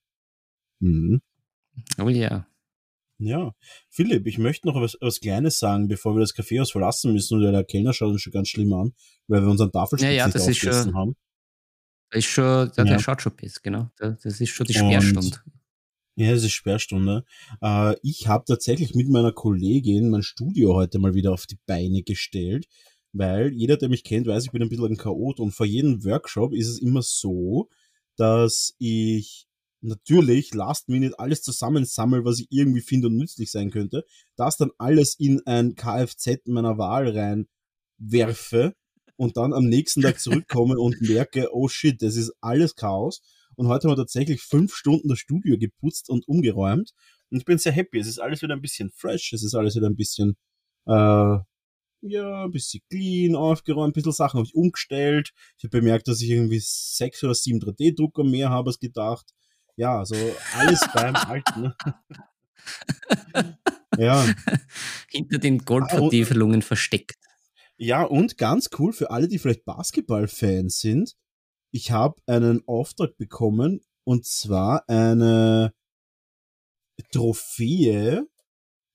Mhm. 0.80 1.20
oh 2.02 2.08
ja. 2.08 2.46
Ja, 3.22 3.54
Philipp, 3.90 4.26
ich 4.26 4.38
möchte 4.38 4.66
noch 4.66 4.80
was, 4.80 4.96
was 5.02 5.20
Kleines 5.20 5.58
sagen, 5.58 5.88
bevor 5.88 6.14
wir 6.16 6.20
das 6.20 6.32
Kaffeehaus 6.32 6.70
verlassen 6.70 7.12
müssen. 7.12 7.34
Und 7.44 7.52
der 7.52 7.64
Kellner 7.64 7.92
schaut 7.92 8.12
uns 8.12 8.22
schon 8.22 8.32
ganz 8.32 8.48
schlimm 8.48 8.72
an, 8.72 8.94
weil 9.28 9.42
wir 9.42 9.50
unseren 9.50 9.70
Tafelspitz 9.70 10.08
Ja, 10.08 10.10
ja, 10.10 10.24
nicht 10.26 10.34
das 10.36 10.48
ist 10.48 10.56
schon- 10.56 10.94
haben. 10.94 11.16
Da 12.10 12.18
ist 12.18 12.24
schon, 12.24 12.72
der, 12.76 12.84
Ja. 12.86 12.92
der 12.92 12.98
schaut 12.98 13.20
schon 13.20 13.36
bis, 13.36 13.60
genau. 13.60 13.90
Da- 13.98 14.16
Das 14.22 14.40
ist 14.40 14.48
schon 14.48 14.66
die 14.66 14.78
Und- 14.78 14.88
Sperrstunde. 14.90 15.36
Ja, 16.16 16.32
es 16.32 16.44
ist 16.44 16.52
Sperrstunde. 16.52 17.24
Äh, 17.62 17.94
ich 18.02 18.26
habe 18.26 18.44
tatsächlich 18.46 18.94
mit 18.94 19.08
meiner 19.10 19.32
Kollegin 19.32 20.08
mein 20.10 20.22
Studio 20.22 20.74
heute 20.74 20.98
mal 20.98 21.14
wieder 21.14 21.32
auf 21.32 21.46
die 21.46 21.58
Beine 21.66 22.02
gestellt, 22.02 22.66
weil 23.12 23.52
jeder, 23.52 23.76
der 23.76 23.88
mich 23.88 24.04
kennt, 24.04 24.26
weiß, 24.26 24.44
ich 24.44 24.52
bin 24.52 24.62
ein 24.62 24.68
bisschen 24.68 24.86
ein 24.86 24.96
Chaot 24.96 25.40
und 25.40 25.52
vor 25.52 25.66
jedem 25.66 26.04
Workshop 26.04 26.54
ist 26.54 26.68
es 26.68 26.80
immer 26.80 27.02
so, 27.02 27.68
dass 28.16 28.74
ich 28.78 29.46
natürlich 29.82 30.54
last 30.54 30.88
minute 30.88 31.18
alles 31.18 31.42
zusammensammel, 31.42 32.24
was 32.24 32.40
ich 32.40 32.46
irgendwie 32.50 32.82
finde 32.82 33.08
und 33.08 33.16
nützlich 33.16 33.50
sein 33.50 33.70
könnte, 33.70 34.04
das 34.36 34.56
dann 34.56 34.70
alles 34.78 35.14
in 35.18 35.40
ein 35.46 35.74
Kfz 35.74 36.46
meiner 36.46 36.78
Wahl 36.78 37.08
rein 37.16 37.48
werfe 37.98 38.74
und 39.16 39.36
dann 39.36 39.52
am 39.52 39.64
nächsten 39.64 40.02
Tag 40.02 40.20
zurückkomme 40.20 40.78
und 40.78 41.00
merke, 41.00 41.48
oh 41.52 41.68
shit, 41.68 42.00
das 42.02 42.16
ist 42.16 42.32
alles 42.40 42.74
Chaos. 42.74 43.22
Und 43.56 43.68
heute 43.68 43.88
haben 43.88 43.92
wir 43.92 44.02
tatsächlich 44.02 44.40
fünf 44.40 44.74
Stunden 44.74 45.08
das 45.08 45.18
Studio 45.18 45.58
geputzt 45.58 46.08
und 46.08 46.26
umgeräumt. 46.26 46.92
Und 47.30 47.38
ich 47.38 47.44
bin 47.44 47.58
sehr 47.58 47.72
happy. 47.72 47.98
Es 47.98 48.06
ist 48.06 48.18
alles 48.18 48.40
wieder 48.40 48.54
ein 48.54 48.62
bisschen 48.62 48.90
fresh. 48.90 49.32
Es 49.34 49.42
ist 49.42 49.54
alles 49.54 49.76
wieder 49.76 49.88
ein 49.88 49.96
bisschen, 49.96 50.36
äh, 50.86 51.38
ja, 52.02 52.44
ein 52.44 52.50
bisschen 52.50 52.80
clean, 52.88 53.36
aufgeräumt, 53.36 53.90
ein 53.90 53.92
bisschen 53.92 54.12
Sachen 54.12 54.38
habe 54.38 54.46
ich 54.46 54.54
umgestellt. 54.54 55.32
Ich 55.58 55.64
habe 55.64 55.80
bemerkt, 55.80 56.08
dass 56.08 56.20
ich 56.20 56.30
irgendwie 56.30 56.60
sechs 56.62 57.22
oder 57.22 57.34
sieben 57.34 57.60
3D-Drucker 57.60 58.24
mehr 58.24 58.50
habe 58.50 58.70
als 58.70 58.78
gedacht. 58.78 59.32
Ja, 59.76 59.98
also 59.98 60.14
alles 60.54 60.80
beim 60.94 61.14
Alten. 61.16 61.74
ja. 63.98 64.26
Hinter 65.08 65.38
den 65.38 65.60
Ah, 65.60 65.64
Goldvertiefelungen 65.64 66.62
versteckt. 66.62 67.18
Ja, 67.76 68.02
und 68.02 68.36
ganz 68.36 68.68
cool 68.78 68.92
für 68.92 69.10
alle, 69.10 69.28
die 69.28 69.38
vielleicht 69.38 69.64
Basketball-Fans 69.64 70.80
sind. 70.80 71.16
Ich 71.70 71.90
habe 71.90 72.20
einen 72.26 72.62
Auftrag 72.66 73.16
bekommen 73.16 73.80
und 74.04 74.26
zwar 74.26 74.88
eine 74.88 75.72
Trophäe, 77.12 78.26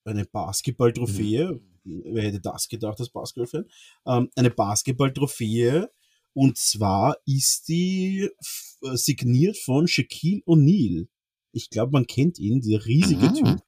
eine 0.04 0.24
Basketball-Trophäe. 0.24 1.60
Wer 1.86 2.22
hätte 2.24 2.40
das 2.40 2.68
gedacht 2.68 2.98
als 3.00 3.10
Basketball-Fan? 3.10 3.66
Ähm, 4.06 4.30
eine 4.36 4.50
Basketball-Trophäe 4.50 5.90
und 6.34 6.58
zwar 6.58 7.16
ist 7.24 7.68
die 7.68 8.28
f- 8.40 8.76
signiert 8.94 9.56
von 9.56 9.86
Shaquille 9.88 10.42
O'Neal. 10.46 11.08
Ich 11.52 11.70
glaube, 11.70 11.92
man 11.92 12.06
kennt 12.06 12.38
ihn, 12.38 12.60
dieser 12.60 12.84
riesige 12.84 13.26
Mhm. 13.28 13.34
Typ. 13.34 13.62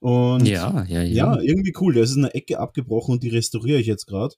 Und 0.00 0.46
Ja, 0.46 0.84
ja, 0.84 1.02
ja. 1.02 1.34
ja, 1.34 1.40
irgendwie 1.40 1.74
cool. 1.80 1.92
Der 1.94 2.04
ist 2.04 2.14
in 2.14 2.24
einer 2.24 2.34
Ecke 2.34 2.58
abgebrochen 2.58 3.14
und 3.14 3.22
die 3.22 3.28
restauriere 3.30 3.80
ich 3.80 3.86
jetzt 3.86 4.06
gerade. 4.06 4.34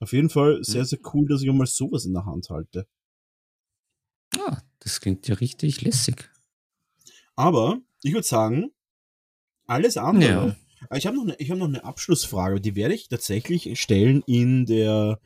Auf 0.00 0.12
jeden 0.12 0.30
Fall 0.30 0.62
sehr, 0.64 0.84
sehr 0.84 0.98
cool, 1.12 1.28
dass 1.28 1.42
ich 1.42 1.48
einmal 1.50 1.66
sowas 1.66 2.04
in 2.04 2.14
der 2.14 2.24
Hand 2.26 2.48
halte. 2.50 2.86
Ah, 4.38 4.58
das 4.78 5.00
klingt 5.00 5.26
ja 5.28 5.34
richtig 5.34 5.82
lässig. 5.82 6.30
Aber 7.36 7.80
ich 8.02 8.12
würde 8.12 8.26
sagen, 8.26 8.70
alles 9.66 9.96
andere. 9.96 10.48
Ja. 10.48 10.56
Ich 10.96 11.06
habe 11.06 11.16
noch, 11.16 11.24
eine- 11.24 11.36
ich 11.38 11.50
hab 11.50 11.58
noch 11.58 11.68
eine 11.68 11.84
Abschlussfrage, 11.84 12.60
die 12.60 12.74
werde 12.74 12.94
ich 12.94 13.08
tatsächlich 13.08 13.78
stellen 13.80 14.22
in 14.26 14.66
der, 14.66 15.20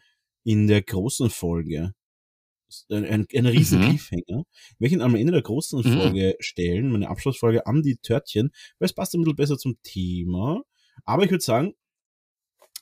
in 0.44 0.66
der 0.66 0.82
großen 0.82 1.30
Folge. 1.30 1.92
Ein, 2.90 3.04
ein, 3.04 3.26
ein 3.32 3.46
riesen 3.46 3.78
Mhm. 3.80 3.84
Cliffhanger. 3.84 4.44
Welchen 4.80 5.00
am 5.00 5.14
Ende 5.14 5.32
der 5.32 5.42
großen 5.42 5.78
Mhm. 5.80 5.92
Folge 5.92 6.36
stellen, 6.40 6.90
meine 6.90 7.08
Abschlussfolge 7.08 7.66
an 7.66 7.82
die 7.82 7.96
Törtchen, 7.96 8.50
weil 8.78 8.86
es 8.86 8.92
passt 8.94 9.14
ein 9.14 9.20
bisschen 9.22 9.36
besser 9.36 9.58
zum 9.58 9.76
Thema. 9.82 10.62
Aber 11.04 11.22
ich 11.24 11.30
würde 11.30 11.44
sagen, 11.44 11.74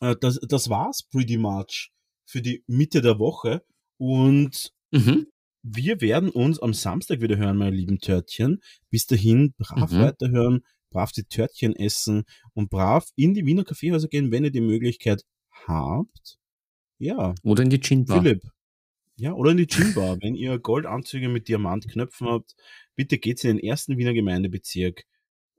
äh, 0.01 0.17
das, 0.21 0.41
das 0.49 0.69
war's 0.71 1.03
pretty 1.03 1.37
much 1.37 1.91
für 2.25 2.41
die 2.43 2.65
Mitte 2.67 3.03
der 3.03 3.19
Woche. 3.19 3.65
Und 3.99 4.73
Mhm. 4.93 5.27
wir 5.63 6.01
werden 6.01 6.31
uns 6.31 6.59
am 6.59 6.73
Samstag 6.75 7.21
wieder 7.21 7.37
hören, 7.37 7.57
meine 7.59 7.77
lieben 7.77 7.99
Törtchen. 7.99 8.61
Bis 8.91 9.07
dahin 9.07 9.53
brav 9.59 9.91
Mhm. 9.93 9.99
weiterhören, 10.01 10.61
brav 10.93 11.11
die 11.13 11.25
Törtchen 11.25 11.75
essen 11.75 12.25
und 12.55 12.71
brav 12.71 13.09
in 13.17 13.35
die 13.35 13.45
Wiener 13.47 13.65
Kaffeehäuser 13.65 14.09
gehen, 14.09 14.31
wenn 14.31 14.45
ihr 14.45 14.51
die 14.53 14.61
Möglichkeit 14.61 15.25
habt. 15.67 16.39
Ja, 16.99 17.35
Oder 17.43 17.63
in 17.65 17.71
die 17.71 17.81
Gin-Bar. 17.81 18.23
Philipp. 18.23 18.43
Ja, 19.17 19.33
oder 19.35 19.51
in 19.51 19.57
die 19.59 19.67
Gymbar. 19.67 20.17
wenn 20.23 20.35
ihr 20.35 20.59
Goldanzüge 20.59 21.29
mit 21.29 21.49
Diamantknöpfen 21.49 22.29
habt, 22.29 22.55
bitte 22.97 23.19
geht's 23.19 23.45
in 23.45 23.57
den 23.57 23.65
ersten 23.65 23.99
Wiener 23.99 24.15
Gemeindebezirk 24.15 25.05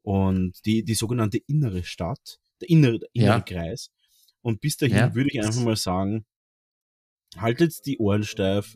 und 0.01 0.53
die, 0.65 0.83
die 0.83 0.95
sogenannte 0.95 1.37
innere 1.47 1.83
Stadt, 1.83 2.39
der 2.61 2.69
innere, 2.69 2.99
der 2.99 3.09
innere 3.13 3.27
Ja. 3.37 3.41
Kreis. 3.41 3.89
Und 4.41 4.59
bis 4.61 4.77
dahin 4.77 4.95
Ja. 4.97 5.15
würde 5.15 5.29
ich 5.31 5.39
einfach 5.41 5.63
mal 5.63 5.75
sagen, 5.75 6.25
haltet 7.37 7.85
die 7.85 7.97
Ohren 7.99 8.23
steif 8.23 8.75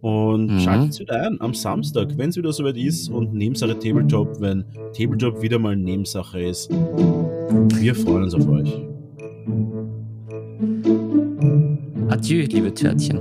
und 0.00 0.52
mhm. 0.52 0.60
schaltet 0.60 1.00
wieder 1.00 1.26
ein 1.26 1.40
am 1.40 1.54
Samstag, 1.54 2.16
wenn 2.16 2.30
es 2.30 2.36
wieder 2.36 2.52
soweit 2.52 2.76
ist 2.76 3.08
und 3.08 3.34
Nebensache 3.34 3.78
Tabletop, 3.78 4.40
wenn 4.40 4.64
Tabletop 4.92 5.42
wieder 5.42 5.58
mal 5.58 5.76
Nebensache 5.76 6.40
ist. 6.40 6.70
Wir 6.70 7.94
freuen 7.94 8.24
uns 8.24 8.34
auf 8.34 8.48
euch. 8.48 8.82
Adieu, 12.08 12.44
liebe 12.48 12.72
Törtchen. 12.72 13.20